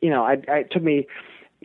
[0.01, 1.07] you know, I, I it took me,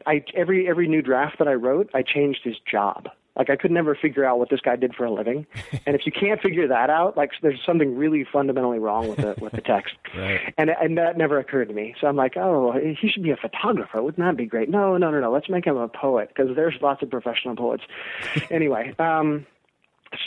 [0.07, 3.09] I every every new draft that I wrote, I changed his job.
[3.37, 5.47] Like I could never figure out what this guy did for a living,
[5.87, 9.35] and if you can't figure that out, like there's something really fundamentally wrong with the
[9.41, 9.95] with the text.
[10.15, 10.53] Right.
[10.59, 11.95] And and that never occurred to me.
[11.99, 14.03] So I'm like, oh, he should be a photographer.
[14.03, 14.69] Wouldn't that be great?
[14.69, 15.33] No, no, no, no.
[15.33, 17.83] Let's make him a poet because there's lots of professional poets.
[18.51, 19.47] anyway, um,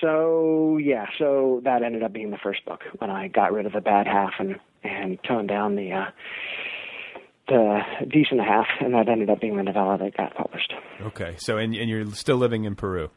[0.02, 3.74] so yeah, so that ended up being the first book when I got rid of
[3.74, 5.92] the bad half and and toned down the.
[5.92, 6.06] uh
[7.48, 7.80] the
[8.12, 10.74] decent half, and that ended up being the novella that got published.
[11.02, 13.10] Okay, so and and you're still living in Peru.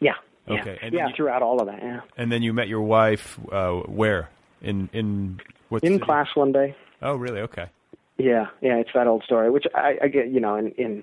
[0.00, 0.12] Yeah.
[0.48, 0.60] yeah.
[0.60, 1.82] Okay, and yeah, you- throughout all of that.
[1.82, 2.00] Yeah.
[2.16, 4.30] And then you met your wife uh, where
[4.62, 6.04] in in what In city?
[6.04, 6.74] class one day.
[7.02, 7.40] Oh, really?
[7.40, 7.66] Okay.
[8.16, 10.28] Yeah, yeah, it's that old story, which I, I get.
[10.30, 11.02] You know, in in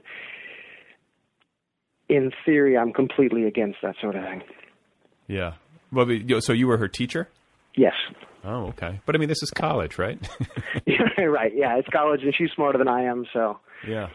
[2.10, 4.44] in theory, I'm completely against that sort of thing.
[5.28, 5.54] Yeah.
[5.92, 7.30] Well, but, so you were her teacher?
[7.76, 7.94] Yes.
[8.44, 9.00] Oh, okay.
[9.06, 10.18] But I mean, this is college, right?
[11.18, 11.52] right.
[11.56, 13.26] Yeah, it's college, and she's smarter than I am.
[13.34, 14.10] So yeah.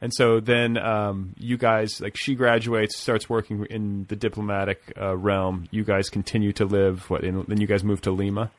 [0.00, 5.16] And so then um, you guys, like she graduates, starts working in the diplomatic uh,
[5.16, 5.68] realm.
[5.70, 7.08] You guys continue to live.
[7.08, 7.22] What?
[7.22, 8.50] In, then you guys move to Lima.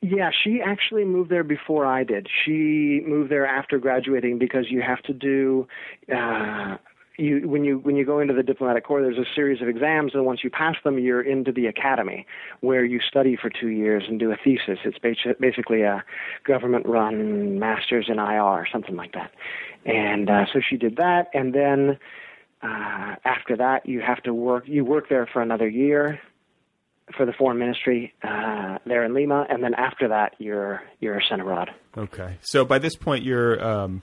[0.00, 2.28] Yeah, she actually moved there before I did.
[2.44, 5.66] She moved there after graduating because you have to do.
[6.14, 6.76] Uh,
[7.16, 10.12] you when you when you go into the diplomatic corps there's a series of exams
[10.14, 12.26] and once you pass them you're into the academy
[12.60, 14.78] where you study for 2 years and do a thesis.
[14.84, 14.98] It's
[15.38, 16.04] basically a
[16.44, 19.30] government run masters in IR or something like that.
[19.84, 21.98] And uh, so she did that and then
[22.62, 26.20] uh, after that you have to work you work there for another year
[27.16, 31.40] for the foreign ministry uh, there in Lima and then after that you're you're sent
[31.40, 31.70] abroad.
[31.96, 32.38] Okay.
[32.40, 34.02] So by this point you're um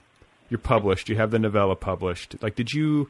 [0.52, 1.08] you're published.
[1.08, 2.36] You have the novella published.
[2.42, 3.08] Like, did you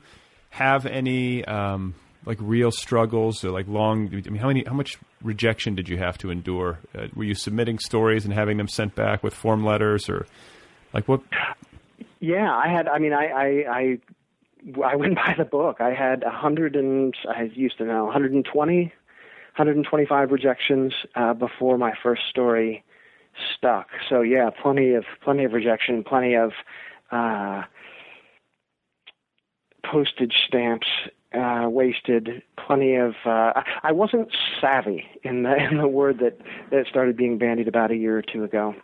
[0.51, 4.09] have any um, like real struggles or like long?
[4.09, 4.65] I mean, how many?
[4.65, 6.79] How much rejection did you have to endure?
[6.97, 10.27] Uh, were you submitting stories and having them sent back with form letters, or
[10.95, 11.21] like what?
[12.21, 12.87] Yeah, I had.
[12.87, 13.45] I mean, I I.
[13.69, 13.99] I
[14.85, 15.81] I went by the book.
[15.81, 21.95] I had a hundred and I used to know 120, 125 rejections uh, before my
[22.05, 22.85] first story
[23.57, 23.89] stuck.
[24.09, 26.53] So yeah, plenty of plenty of rejection, plenty of
[27.13, 27.63] uh,
[29.85, 30.87] postage stamps
[31.35, 33.15] uh, wasted plenty of.
[33.25, 34.29] Uh, I wasn't
[34.61, 36.39] savvy in the in the word that
[36.71, 38.75] that started being bandied about a year or two ago.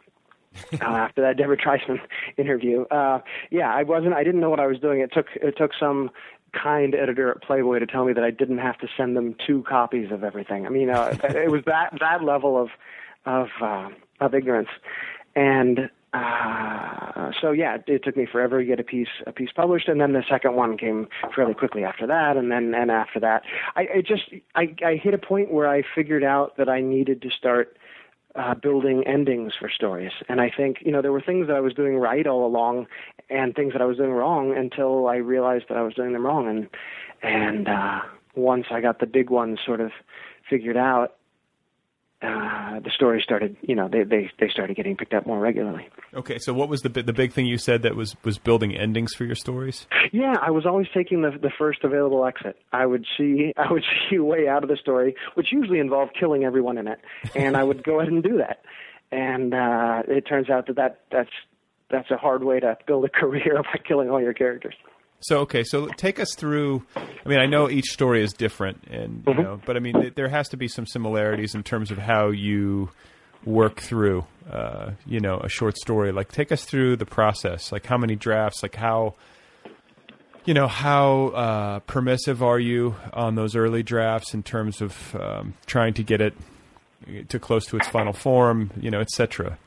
[0.72, 2.00] uh, after that Deborah Treisman
[2.36, 3.20] interview, uh,
[3.50, 4.14] yeah, I wasn't.
[4.14, 5.00] I didn't know what I was doing.
[5.00, 6.10] It took it took some
[6.52, 9.62] kind editor at Playboy to tell me that I didn't have to send them two
[9.68, 10.66] copies of everything.
[10.66, 12.70] I mean, uh, it was that that level of
[13.26, 14.70] of uh, of ignorance,
[15.36, 19.50] and uh, so yeah, it, it took me forever to get a piece a piece
[19.54, 23.20] published, and then the second one came fairly quickly after that, and then and after
[23.20, 23.42] that,
[23.76, 24.22] I, I just
[24.54, 27.76] I, I hit a point where I figured out that I needed to start
[28.34, 31.60] uh, building endings for stories, and I think you know there were things that I
[31.60, 32.86] was doing right all along,
[33.28, 36.24] and things that I was doing wrong until I realized that I was doing them
[36.24, 36.68] wrong, and
[37.22, 38.00] and uh,
[38.34, 39.90] once I got the big ones sort of
[40.48, 41.17] figured out,
[42.20, 45.88] uh, the story started, you know, they, they they started getting picked up more regularly.
[46.14, 49.14] Okay, so what was the the big thing you said that was was building endings
[49.14, 49.86] for your stories?
[50.12, 52.56] Yeah, I was always taking the the first available exit.
[52.72, 56.16] I would see I would see a way out of the story, which usually involved
[56.18, 56.98] killing everyone in it,
[57.36, 58.62] and I would go ahead and do that.
[59.12, 61.30] And uh, it turns out that, that that's
[61.88, 64.74] that's a hard way to build a career by killing all your characters.
[65.20, 66.84] So okay, so take us through.
[66.96, 69.42] I mean, I know each story is different, and you mm-hmm.
[69.42, 72.90] know, but I mean, there has to be some similarities in terms of how you
[73.44, 76.12] work through, uh, you know, a short story.
[76.12, 77.72] Like, take us through the process.
[77.72, 78.62] Like, how many drafts?
[78.62, 79.14] Like, how,
[80.44, 85.54] you know, how uh, permissive are you on those early drafts in terms of um,
[85.66, 86.34] trying to get it
[87.28, 89.58] to close to its final form, you know, etc.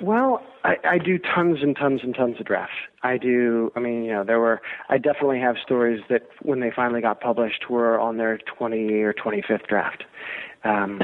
[0.00, 2.74] Well, I, I do tons and tons and tons of drafts.
[3.02, 3.70] I do.
[3.76, 4.62] I mean, you know, there were.
[4.88, 9.12] I definitely have stories that when they finally got published were on their 20 or
[9.12, 10.04] 25th draft,
[10.64, 11.02] um,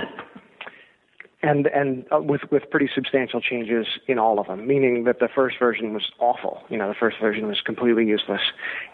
[1.42, 4.66] and and uh, with with pretty substantial changes in all of them.
[4.66, 6.62] Meaning that the first version was awful.
[6.70, 8.42] You know, the first version was completely useless,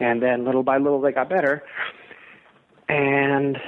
[0.00, 1.62] and then little by little they got better.
[2.88, 3.58] And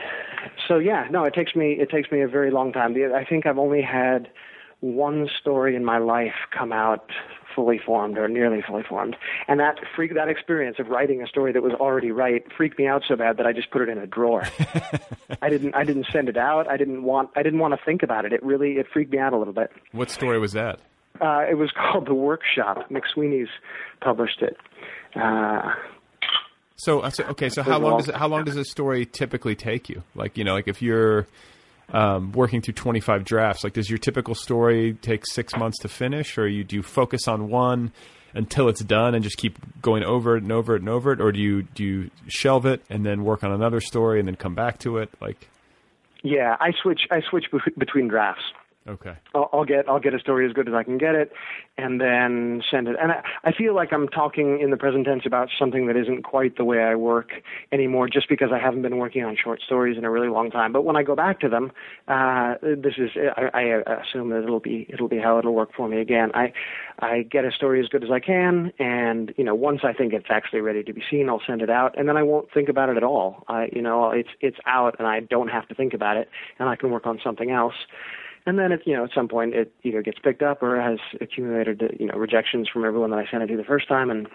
[0.66, 2.96] so yeah, no, it takes me it takes me a very long time.
[3.14, 4.28] I think I've only had
[4.80, 7.10] one story in my life come out
[7.54, 9.16] fully formed or nearly fully formed.
[9.48, 12.86] And that freak that experience of writing a story that was already right freaked me
[12.86, 14.44] out so bad that I just put it in a drawer.
[15.42, 16.68] I didn't I didn't send it out.
[16.70, 18.32] I didn't want I didn't want to think about it.
[18.32, 19.70] It really it freaked me out a little bit.
[19.92, 20.78] What story was that?
[21.20, 22.88] Uh, it was called The Workshop.
[22.90, 23.48] McSweeney's
[24.00, 24.56] published it.
[25.16, 25.72] Uh,
[26.76, 29.56] so, uh, so okay, so how long does it, how long does a story typically
[29.56, 30.04] take you?
[30.14, 31.26] Like you know, like if you're
[31.90, 33.64] um, working through 25 drafts?
[33.64, 37.28] Like, does your typical story take six months to finish, or you do you focus
[37.28, 37.92] on one
[38.34, 41.20] until it's done and just keep going over it and over it and over it,
[41.20, 44.36] or do you do you shelve it and then work on another story and then
[44.36, 45.10] come back to it?
[45.20, 45.48] Like,
[46.22, 48.42] yeah, I switch I switch between drafts.
[48.88, 49.14] Okay.
[49.34, 51.30] I'll, I'll, get I'll get a story as good as I can get it,
[51.76, 52.96] and then send it.
[53.00, 56.22] And I, I feel like I'm talking in the present tense about something that isn't
[56.22, 57.32] quite the way I work
[57.70, 60.72] anymore, just because I haven't been working on short stories in a really long time.
[60.72, 61.70] But when I go back to them,
[62.08, 65.86] uh, this is I, I assume that it'll be it'll be how it'll work for
[65.86, 66.30] me again.
[66.32, 66.52] I
[66.98, 70.14] I get a story as good as I can, and you know once I think
[70.14, 72.70] it's actually ready to be seen, I'll send it out, and then I won't think
[72.70, 73.44] about it at all.
[73.48, 76.70] I you know it's it's out, and I don't have to think about it, and
[76.70, 77.74] I can work on something else
[78.48, 80.98] and then it you know at some point it either gets picked up or has
[81.20, 84.26] accumulated you know rejections from everyone that I sent it to the first time and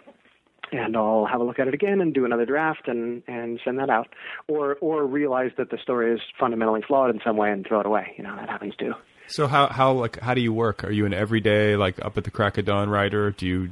[0.72, 3.80] and I'll have a look at it again and do another draft and and send
[3.80, 4.07] that out.
[4.48, 7.85] Or or realize that the story is fundamentally flawed in some way and throw it
[7.85, 8.14] away.
[8.18, 8.94] You know that happens too.
[9.27, 10.84] So how how like how do you work?
[10.84, 13.31] Are you an everyday like up at the crack of dawn writer?
[13.31, 13.69] Do you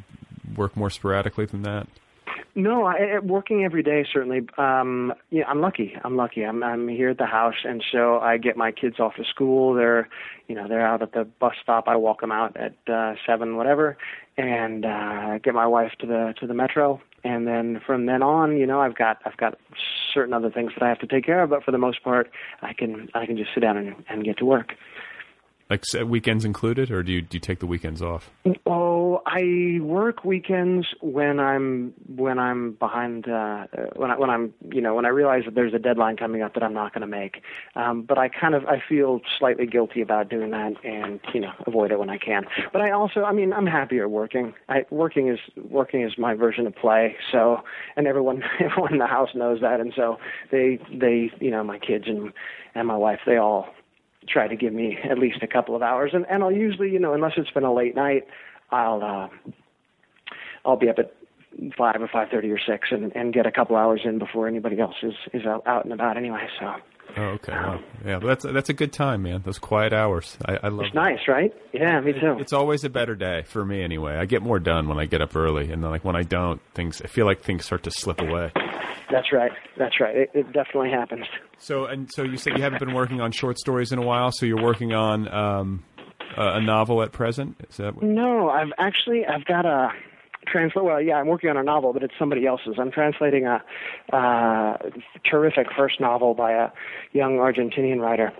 [0.55, 1.87] work more sporadically than that?
[2.53, 4.41] No, I, working every day certainly.
[4.57, 5.95] Um, yeah, I'm lucky.
[6.03, 6.43] I'm lucky.
[6.43, 9.73] I'm I'm here at the house, and so I get my kids off to school.
[9.73, 10.09] They're,
[10.47, 11.87] you know, they're out at the bus stop.
[11.87, 13.97] I walk them out at uh, seven, whatever,
[14.37, 17.01] and uh, get my wife to the to the metro.
[17.23, 19.57] And then from then on, you know, I've got I've got
[20.13, 22.29] certain other things that I have to take care of, but for the most part,
[22.61, 24.73] I can I can just sit down and, and get to work.
[25.71, 28.29] Like weekends included, or do you do you take the weekends off?
[28.65, 34.81] Oh, I work weekends when I'm when I'm behind uh, when I when I'm you
[34.81, 37.07] know when I realize that there's a deadline coming up that I'm not going to
[37.07, 37.41] make.
[37.77, 41.53] Um, but I kind of I feel slightly guilty about doing that and you know
[41.65, 42.43] avoid it when I can.
[42.73, 44.53] But I also I mean I'm happier working.
[44.67, 45.39] I working is
[45.69, 47.15] working is my version of play.
[47.31, 47.61] So
[47.95, 50.17] and everyone everyone in the house knows that, and so
[50.51, 52.33] they they you know my kids and
[52.75, 53.69] and my wife they all
[54.27, 56.99] try to give me at least a couple of hours, and and I'll usually, you
[56.99, 58.27] know, unless it's been a late night,
[58.71, 59.51] I'll uh,
[60.65, 61.13] I'll be up at
[61.77, 64.79] five or five thirty or six, and and get a couple hours in before anybody
[64.79, 66.47] else is is out, out and about anyway.
[66.59, 66.73] So.
[67.17, 67.51] Oh, okay.
[67.51, 69.41] Well, yeah, that's that's a good time, man.
[69.43, 70.85] Those quiet hours, I, I love.
[70.85, 71.53] It's nice, right?
[71.73, 72.37] Yeah, me too.
[72.39, 74.15] It's always a better day for me, anyway.
[74.15, 76.61] I get more done when I get up early, and then, like when I don't,
[76.73, 78.51] things I feel like things start to slip away.
[79.11, 79.51] That's right.
[79.77, 80.15] That's right.
[80.15, 81.25] It, it, definitely happens.
[81.57, 84.31] So, and so you said you haven't been working on short stories in a while.
[84.31, 85.83] So you're working on um,
[86.37, 87.57] a, a novel at present.
[87.69, 87.95] Is that?
[87.95, 88.05] What...
[88.05, 89.89] No, I've actually I've got a
[90.47, 90.85] translate.
[90.85, 92.75] Well, yeah, I'm working on a novel, but it's somebody else's.
[92.79, 93.63] I'm translating a
[94.15, 94.77] uh,
[95.29, 96.69] terrific first novel by a
[97.13, 98.31] young Argentinian writer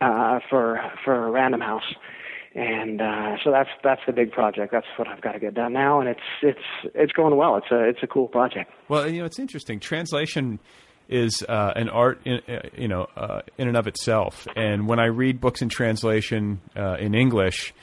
[0.00, 1.94] uh, for for Random House
[2.54, 4.72] and uh, so that's that's the big project.
[4.72, 7.56] That's what I've got to get done now, and it's it's it's going well.
[7.56, 8.70] It's a it's a cool project.
[8.88, 9.80] Well, you know, it's interesting.
[9.80, 10.58] Translation
[11.08, 14.46] is uh, an art, in, uh, you know, uh, in and of itself.
[14.54, 17.74] And when I read books in translation uh, in English.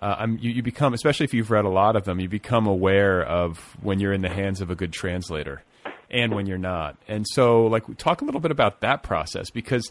[0.00, 3.22] Uh, you, you become, especially if you've read a lot of them, you become aware
[3.22, 5.62] of when you're in the hands of a good translator
[6.10, 6.96] and when you're not.
[7.08, 9.90] And so, like, talk a little bit about that process because,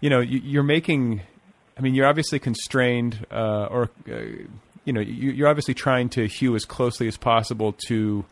[0.00, 1.22] you know, you, you're making
[1.76, 4.20] I mean, you're obviously constrained, uh, or uh,
[4.84, 8.24] you know, you, are obviously trying to hew as closely as possible to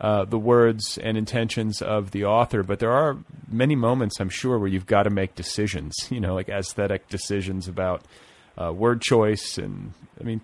[0.00, 2.62] uh, the words and intentions of the author.
[2.62, 3.16] But there are
[3.50, 5.94] many moments, I'm sure, where you've got to make decisions.
[6.10, 8.04] You know, like aesthetic decisions about
[8.60, 10.40] uh, word choice, and I mean,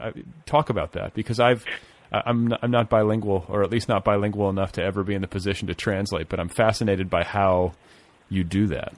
[0.00, 0.12] I,
[0.46, 1.64] talk about that because I've.
[2.12, 5.22] I'm not, I'm not bilingual, or at least not bilingual enough to ever be in
[5.22, 6.28] the position to translate.
[6.28, 7.72] But I'm fascinated by how
[8.28, 8.94] you do that.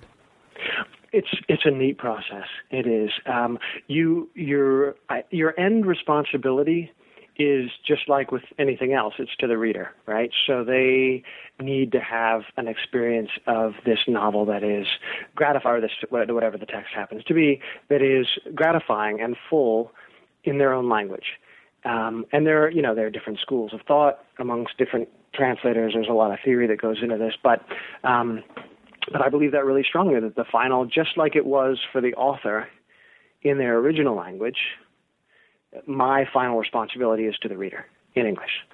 [1.11, 2.47] It's it's a neat process.
[2.71, 3.11] It is.
[3.25, 4.95] Um, you your
[5.31, 6.93] your end responsibility
[7.39, 9.15] is just like with anything else.
[9.19, 10.31] It's to the reader, right?
[10.47, 11.23] So they
[11.61, 14.87] need to have an experience of this novel that is
[15.35, 19.93] gratifying, whatever the text happens to be, that is gratifying and full
[20.45, 21.39] in their own language.
[21.85, 25.93] Um, and there, are, you know, there are different schools of thought amongst different translators.
[25.95, 27.65] There's a lot of theory that goes into this, but
[28.03, 28.43] um,
[29.11, 32.13] but I believe that really strongly that the final, just like it was for the
[32.15, 32.69] author
[33.43, 34.59] in their original language,
[35.87, 38.65] my final responsibility is to the reader in English.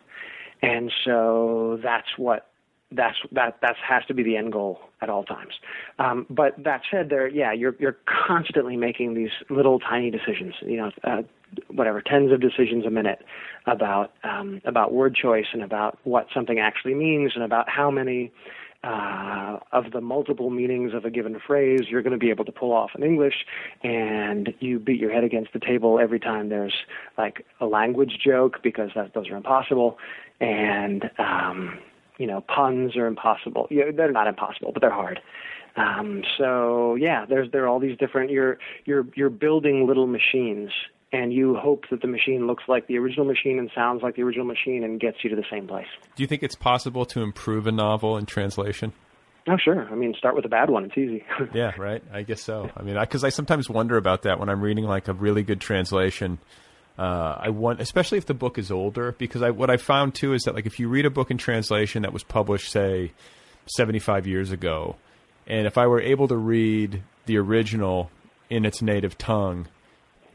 [0.62, 2.48] And so that's what
[2.92, 5.54] that's that that has to be the end goal at all times.
[5.98, 10.54] Um, but that said, there, yeah, you're you're constantly making these little tiny decisions.
[10.62, 11.22] You know, uh,
[11.68, 13.20] whatever tens of decisions a minute
[13.66, 18.32] about um, about word choice and about what something actually means and about how many
[18.85, 22.52] uh, of the multiple meanings of a given phrase you're going to be able to
[22.52, 23.47] pull off in English,
[23.82, 26.74] and you beat your head against the table every time there's
[27.16, 29.98] like a language joke because that, those are impossible,
[30.40, 31.78] and um,
[32.19, 33.66] you know puns are impossible.
[33.70, 35.20] Yeah, they're not impossible, but they're hard.
[35.77, 38.31] Um, so yeah, there's there are all these different.
[38.31, 40.70] You're you're you're building little machines
[41.15, 44.23] and you hope that the machine looks like the original machine and sounds like the
[44.23, 45.86] original machine and gets you to the same place.
[46.16, 48.93] Do you think it's possible to improve a novel in translation?
[49.47, 49.86] Oh, sure.
[49.89, 50.86] I mean, start with a bad one.
[50.86, 51.23] It's easy.
[51.55, 52.03] yeah, right.
[52.12, 52.69] I guess so.
[52.77, 55.45] I mean, because I, I, sometimes wonder about that when I'm reading like a really
[55.45, 56.39] good translation.
[56.99, 60.32] Uh, I want, especially if the book is older, because I, what I found too
[60.32, 63.12] is that like if you read a book in translation that was published, say,
[63.66, 64.97] 75 years ago,
[65.47, 68.11] and if I were able to read the original
[68.51, 69.69] in its native tongue,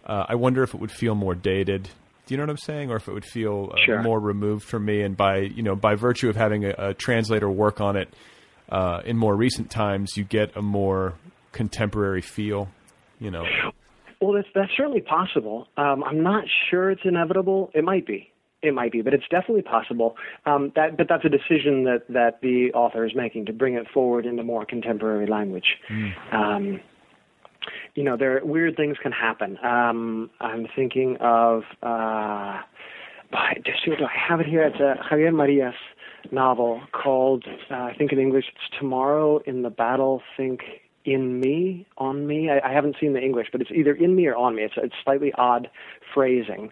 [0.10, 1.84] uh, I wonder if it would feel more dated.
[2.26, 4.02] Do you know what I'm saying, or if it would feel uh, sure.
[4.02, 5.02] more removed from me?
[5.04, 8.12] And by you know, by virtue of having a, a translator work on it
[8.70, 11.14] uh, in more recent times, you get a more
[11.52, 12.70] contemporary feel.
[13.20, 13.44] You know.
[14.20, 15.68] Well, that's that's certainly possible.
[15.78, 17.72] Um, I'm not sure it's inevitable.
[17.76, 18.32] It might be.
[18.62, 20.18] It might be, but it's definitely possible.
[20.46, 23.88] Um, that, but that's a decision that that the author is making to bring it
[23.94, 25.78] forward into more contemporary language.
[25.90, 26.34] Mm.
[26.34, 26.80] Um,
[28.00, 29.58] you know, there weird things can happen.
[29.62, 32.62] Um, I'm thinking of uh,
[33.30, 33.72] by do
[34.06, 34.64] I have it here?
[34.64, 35.76] It's a Javier Marias
[36.32, 40.22] novel called, uh, I think in English, it's Tomorrow in the Battle.
[40.38, 40.62] Think
[41.04, 42.50] in me, on me.
[42.50, 44.64] I, I haven't seen the English, but it's either in me or on me.
[44.64, 45.70] It's it's slightly odd
[46.14, 46.72] phrasing.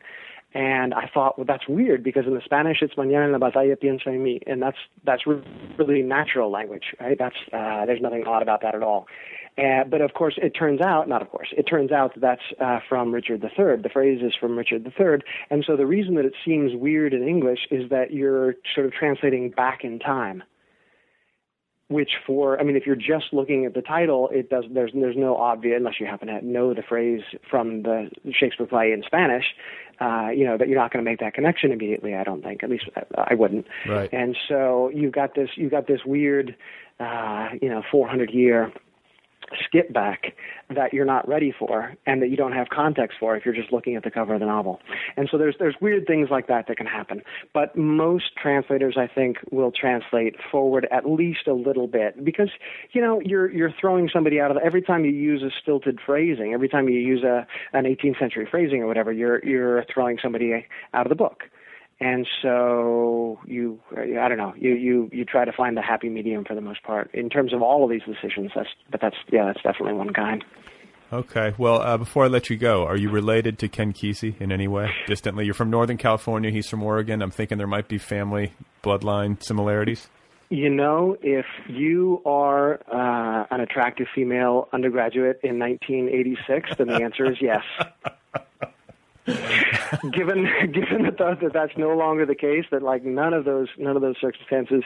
[0.58, 3.76] And I thought, well, that's weird because in the Spanish it's mañana en la batalla
[3.76, 5.22] piensa en mí, and that's that's
[5.78, 7.16] really natural language, right?
[7.16, 9.06] That's uh, there's nothing odd about that at all.
[9.56, 12.42] Uh, but of course, it turns out, not of course, it turns out that that's
[12.60, 13.84] uh, from Richard III.
[13.84, 15.20] The phrase is from Richard III.
[15.52, 18.94] And so the reason that it seems weird in English is that you're sort of
[18.94, 20.42] translating back in time.
[21.90, 25.16] Which for, I mean, if you're just looking at the title, it does, there's, there's
[25.16, 29.46] no obvious, unless you happen to know the phrase from the Shakespeare play in Spanish,
[30.02, 32.62] uh, you know, that you're not going to make that connection immediately, I don't think.
[32.62, 33.68] At least I, I wouldn't.
[33.88, 34.10] Right.
[34.12, 36.56] And so you've got this, you've got this weird,
[37.00, 38.72] uh, you know, 400 year
[39.66, 40.34] skip back
[40.74, 43.72] that you're not ready for and that you don't have context for if you're just
[43.72, 44.80] looking at the cover of the novel.
[45.16, 47.22] And so there's there's weird things like that that can happen.
[47.54, 52.50] But most translators I think will translate forward at least a little bit because
[52.92, 56.54] you know you're you're throwing somebody out of every time you use a stilted phrasing,
[56.54, 60.66] every time you use a an 18th century phrasing or whatever, you're you're throwing somebody
[60.94, 61.44] out of the book
[62.00, 66.46] and so you i don't know you you you try to find the happy medium
[66.46, 68.52] for the most part in terms of all of these decisions.
[68.56, 70.44] That's but that's yeah that's definitely one kind.
[71.12, 71.54] Okay.
[71.58, 74.68] Well uh, before i let you go are you related to ken kesey in any
[74.68, 74.90] way?
[75.08, 75.46] Distantly?
[75.46, 76.52] You're from northern california.
[76.52, 77.22] He's from oregon.
[77.22, 78.54] I'm thinking there might be family
[78.84, 80.10] bloodline similarities.
[80.50, 87.30] You know, if you are uh, an attractive female undergraduate in 1986, then the answer
[87.30, 87.64] is yes.
[90.14, 93.96] given given that, that that's no longer the case, that like none of those none
[93.96, 94.84] of those circumstances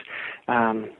[0.48, 0.90] um,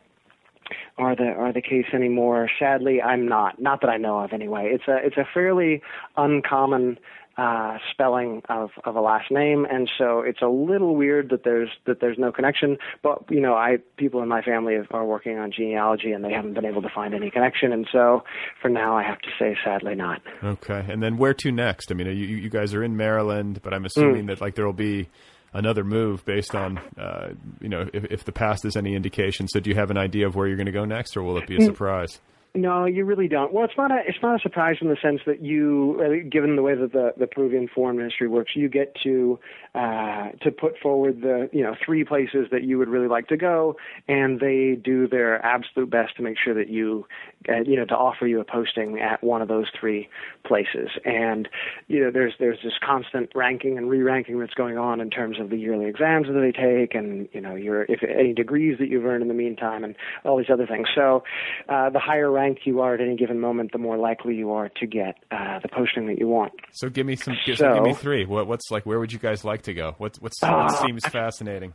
[0.97, 2.48] are the are the case anymore.
[2.59, 3.60] Sadly, I'm not.
[3.60, 4.70] Not that I know of, anyway.
[4.73, 5.82] It's a it's a fairly
[6.16, 6.98] uncommon
[7.36, 11.70] uh, spelling of, of a last name, and so it's a little weird that there's
[11.86, 12.76] that there's no connection.
[13.02, 16.54] But you know, I people in my family are working on genealogy, and they haven't
[16.54, 18.24] been able to find any connection, and so
[18.60, 20.20] for now, I have to say, sadly, not.
[20.42, 21.90] Okay, and then where to next?
[21.90, 24.28] I mean, you you guys are in Maryland, but I'm assuming mm.
[24.28, 25.09] that like there will be
[25.54, 29.48] another move based on uh, you know if, if the past is any indication.
[29.48, 31.38] So, do you have an idea of where you're going to go next, or will
[31.38, 31.66] it be a mm.
[31.66, 32.20] surprise?
[32.54, 33.50] No, you really don't.
[33.50, 36.54] Well, it's not a it's not a surprise in the sense that you, uh, given
[36.54, 39.38] the way that the the Peruvian foreign ministry works, you get to
[39.74, 43.38] uh, to put forward the you know three places that you would really like to
[43.38, 43.76] go,
[44.06, 47.06] and they do their absolute best to make sure that you
[47.48, 50.10] uh, you know to offer you a posting at one of those three
[50.44, 50.90] places.
[51.06, 51.48] And
[51.88, 55.48] you know there's there's this constant ranking and re-ranking that's going on in terms of
[55.48, 59.06] the yearly exams that they take, and you know your if any degrees that you've
[59.06, 59.96] earned in the meantime, and
[60.26, 60.88] all these other things.
[60.94, 61.24] So
[61.70, 64.69] uh, the higher ranked you are at any given moment, the more likely you are
[64.81, 66.52] to get uh, the posting that you want.
[66.73, 67.36] So give me some.
[67.47, 68.24] So, so give me three.
[68.24, 68.85] What, what's like?
[68.85, 69.94] Where would you guys like to go?
[69.98, 71.73] What what's, what uh, seems fascinating?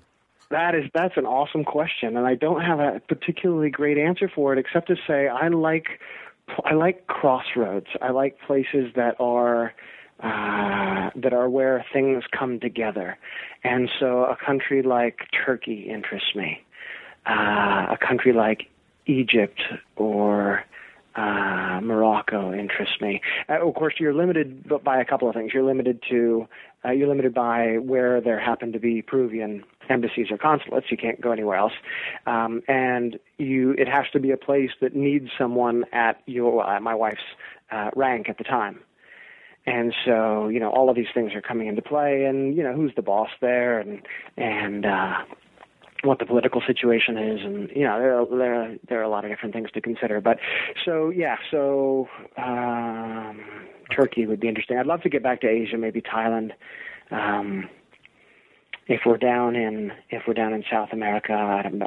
[0.49, 4.53] That is that's an awesome question, and I don't have a particularly great answer for
[4.53, 5.88] it, except to say I like
[6.65, 7.88] I like crossroads.
[8.02, 9.73] I like places that are
[10.22, 13.18] uh, that are where things come together,
[13.64, 16.60] and so a country like Turkey interests me.
[17.26, 18.68] Uh, a country like
[19.07, 19.61] Egypt
[19.95, 20.63] or
[21.15, 23.21] uh, Morocco interests me.
[23.49, 25.51] Uh, of course, you're limited by a couple of things.
[25.53, 26.47] You're limited to
[26.85, 30.91] uh, you're limited by where there happen to be Peruvian embassies or consulates.
[30.91, 31.73] You can't go anywhere else,
[32.27, 36.84] um, and you it has to be a place that needs someone at your at
[36.84, 37.17] my wife's
[37.71, 38.79] uh, rank at the time.
[39.65, 42.73] And so, you know, all of these things are coming into play, and you know,
[42.73, 44.01] who's the boss there, and
[44.38, 45.17] and uh,
[46.03, 49.10] what the political situation is, and you know there are, there are, there are a
[49.10, 50.22] lot of different things to consider.
[50.22, 50.38] But
[50.86, 52.07] so yeah, so
[52.38, 53.41] um,
[53.95, 54.78] Turkey would be interesting.
[54.78, 56.52] I'd love to get back to Asia, maybe Thailand.
[57.11, 57.69] Um,
[58.88, 61.34] if we're down in if we're down in South America,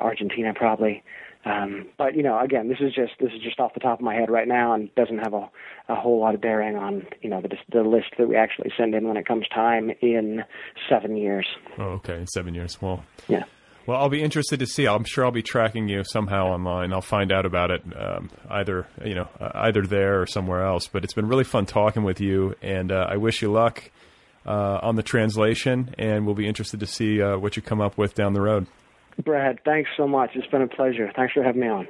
[0.00, 1.02] Argentina probably.
[1.44, 4.04] Um, but you know, again, this is just this is just off the top of
[4.04, 5.48] my head right now, and doesn't have a,
[5.88, 8.94] a whole lot of bearing on you know the the list that we actually send
[8.94, 10.44] in when it comes time in
[10.88, 11.46] seven years.
[11.78, 12.82] Oh, okay, seven years.
[12.82, 13.44] Well, yeah.
[13.86, 14.86] Well, I'll be interested to see.
[14.86, 16.92] I'm sure I'll be tracking you somehow online.
[16.92, 20.86] I'll find out about it um, either you know uh, either there or somewhere else.
[20.86, 23.90] But it's been really fun talking with you, and uh, I wish you luck
[24.46, 25.94] uh, on the translation.
[25.98, 28.66] And we'll be interested to see uh, what you come up with down the road.
[29.24, 30.30] Brad, thanks so much.
[30.34, 31.10] It's been a pleasure.
[31.14, 31.88] Thanks for having me on.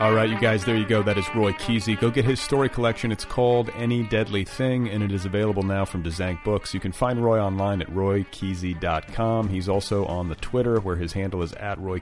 [0.00, 1.02] All right, you guys, there you go.
[1.02, 1.98] That is Roy Kesey.
[1.98, 3.12] Go get his story collection.
[3.12, 6.74] It's called Any Deadly Thing, and it is available now from Dzanc Books.
[6.74, 9.48] You can find Roy online at roykesey.com.
[9.50, 12.00] He's also on the Twitter, where his handle is at Roy.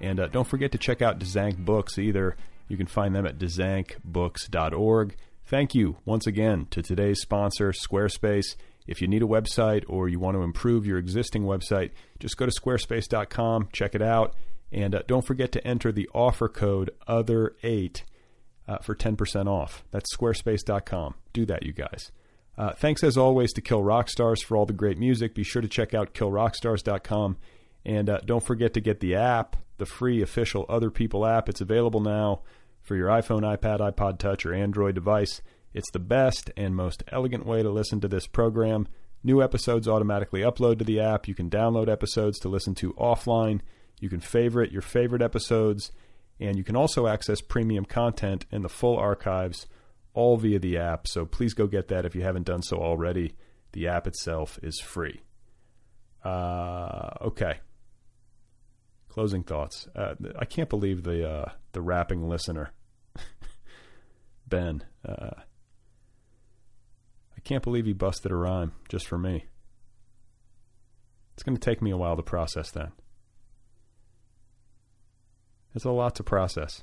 [0.00, 2.36] And uh, don't forget to check out Dzanc Books either.
[2.68, 5.16] You can find them at dzancbooks.org.
[5.46, 8.56] Thank you once again to today's sponsor, Squarespace.
[8.86, 12.46] If you need a website or you want to improve your existing website, just go
[12.46, 14.34] to squarespace.com, check it out,
[14.72, 18.02] and uh, don't forget to enter the offer code OTHER8
[18.68, 19.84] uh, for 10% off.
[19.90, 21.14] That's squarespace.com.
[21.32, 22.12] Do that, you guys.
[22.56, 25.34] Uh, thanks as always to Kill Rock Stars for all the great music.
[25.34, 27.36] Be sure to check out killrockstars.com.
[27.84, 31.48] And uh, don't forget to get the app, the free official Other People app.
[31.48, 32.42] It's available now
[32.82, 35.40] for your iPhone, iPad, iPod Touch, or Android device.
[35.72, 38.88] It's the best and most elegant way to listen to this program.
[39.22, 41.28] New episodes automatically upload to the app.
[41.28, 43.60] You can download episodes to listen to offline.
[44.00, 45.92] You can favorite your favorite episodes.
[46.40, 49.66] And you can also access premium content and the full archives
[50.14, 51.06] all via the app.
[51.06, 53.34] So please go get that if you haven't done so already.
[53.72, 55.20] The app itself is free.
[56.24, 57.60] Uh, okay.
[59.08, 59.86] Closing thoughts.
[59.94, 62.72] Uh, I can't believe the uh, the rapping listener,
[64.48, 64.84] Ben.
[67.40, 69.46] I can't believe he busted a rhyme just for me.
[71.32, 72.92] It's going to take me a while to process that.
[75.74, 76.82] It's a lot to process.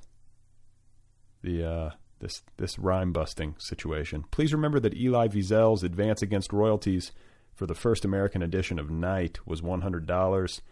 [1.43, 1.89] The uh,
[2.19, 4.25] this this rhyme busting situation.
[4.31, 7.11] Please remember that Elie Wiesel's advance against royalties
[7.53, 10.63] for the first American edition of Night was one hundred dollars,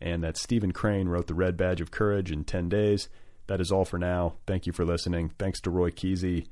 [0.00, 3.10] and that Stephen Crane wrote the Red Badge of Courage in ten days.
[3.48, 4.36] That is all for now.
[4.46, 5.32] Thank you for listening.
[5.38, 6.46] Thanks to Roy Kesey.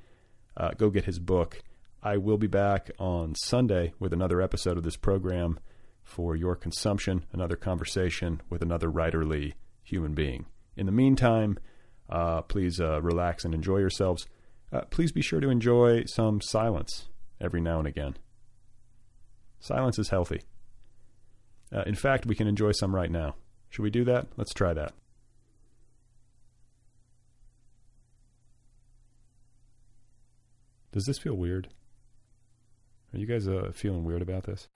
[0.55, 1.62] Uh, go get his book.
[2.05, 5.61] I will be back on Sunday with another episode of this program
[6.03, 9.53] for your consumption, another conversation with another writerly
[9.85, 10.47] human being.
[10.77, 11.59] In the meantime,
[12.11, 14.27] uh, please uh, relax and enjoy yourselves.
[14.73, 17.09] Uh, please be sure to enjoy some silence
[17.41, 18.16] every now and again.
[19.61, 20.43] Silence is healthy.
[21.73, 23.37] Uh, in fact, we can enjoy some right now.
[23.70, 24.27] Should we do that?
[24.37, 24.93] Let's try that.
[30.91, 31.69] Does this feel weird?
[33.14, 34.68] Are you guys uh, feeling weird about this?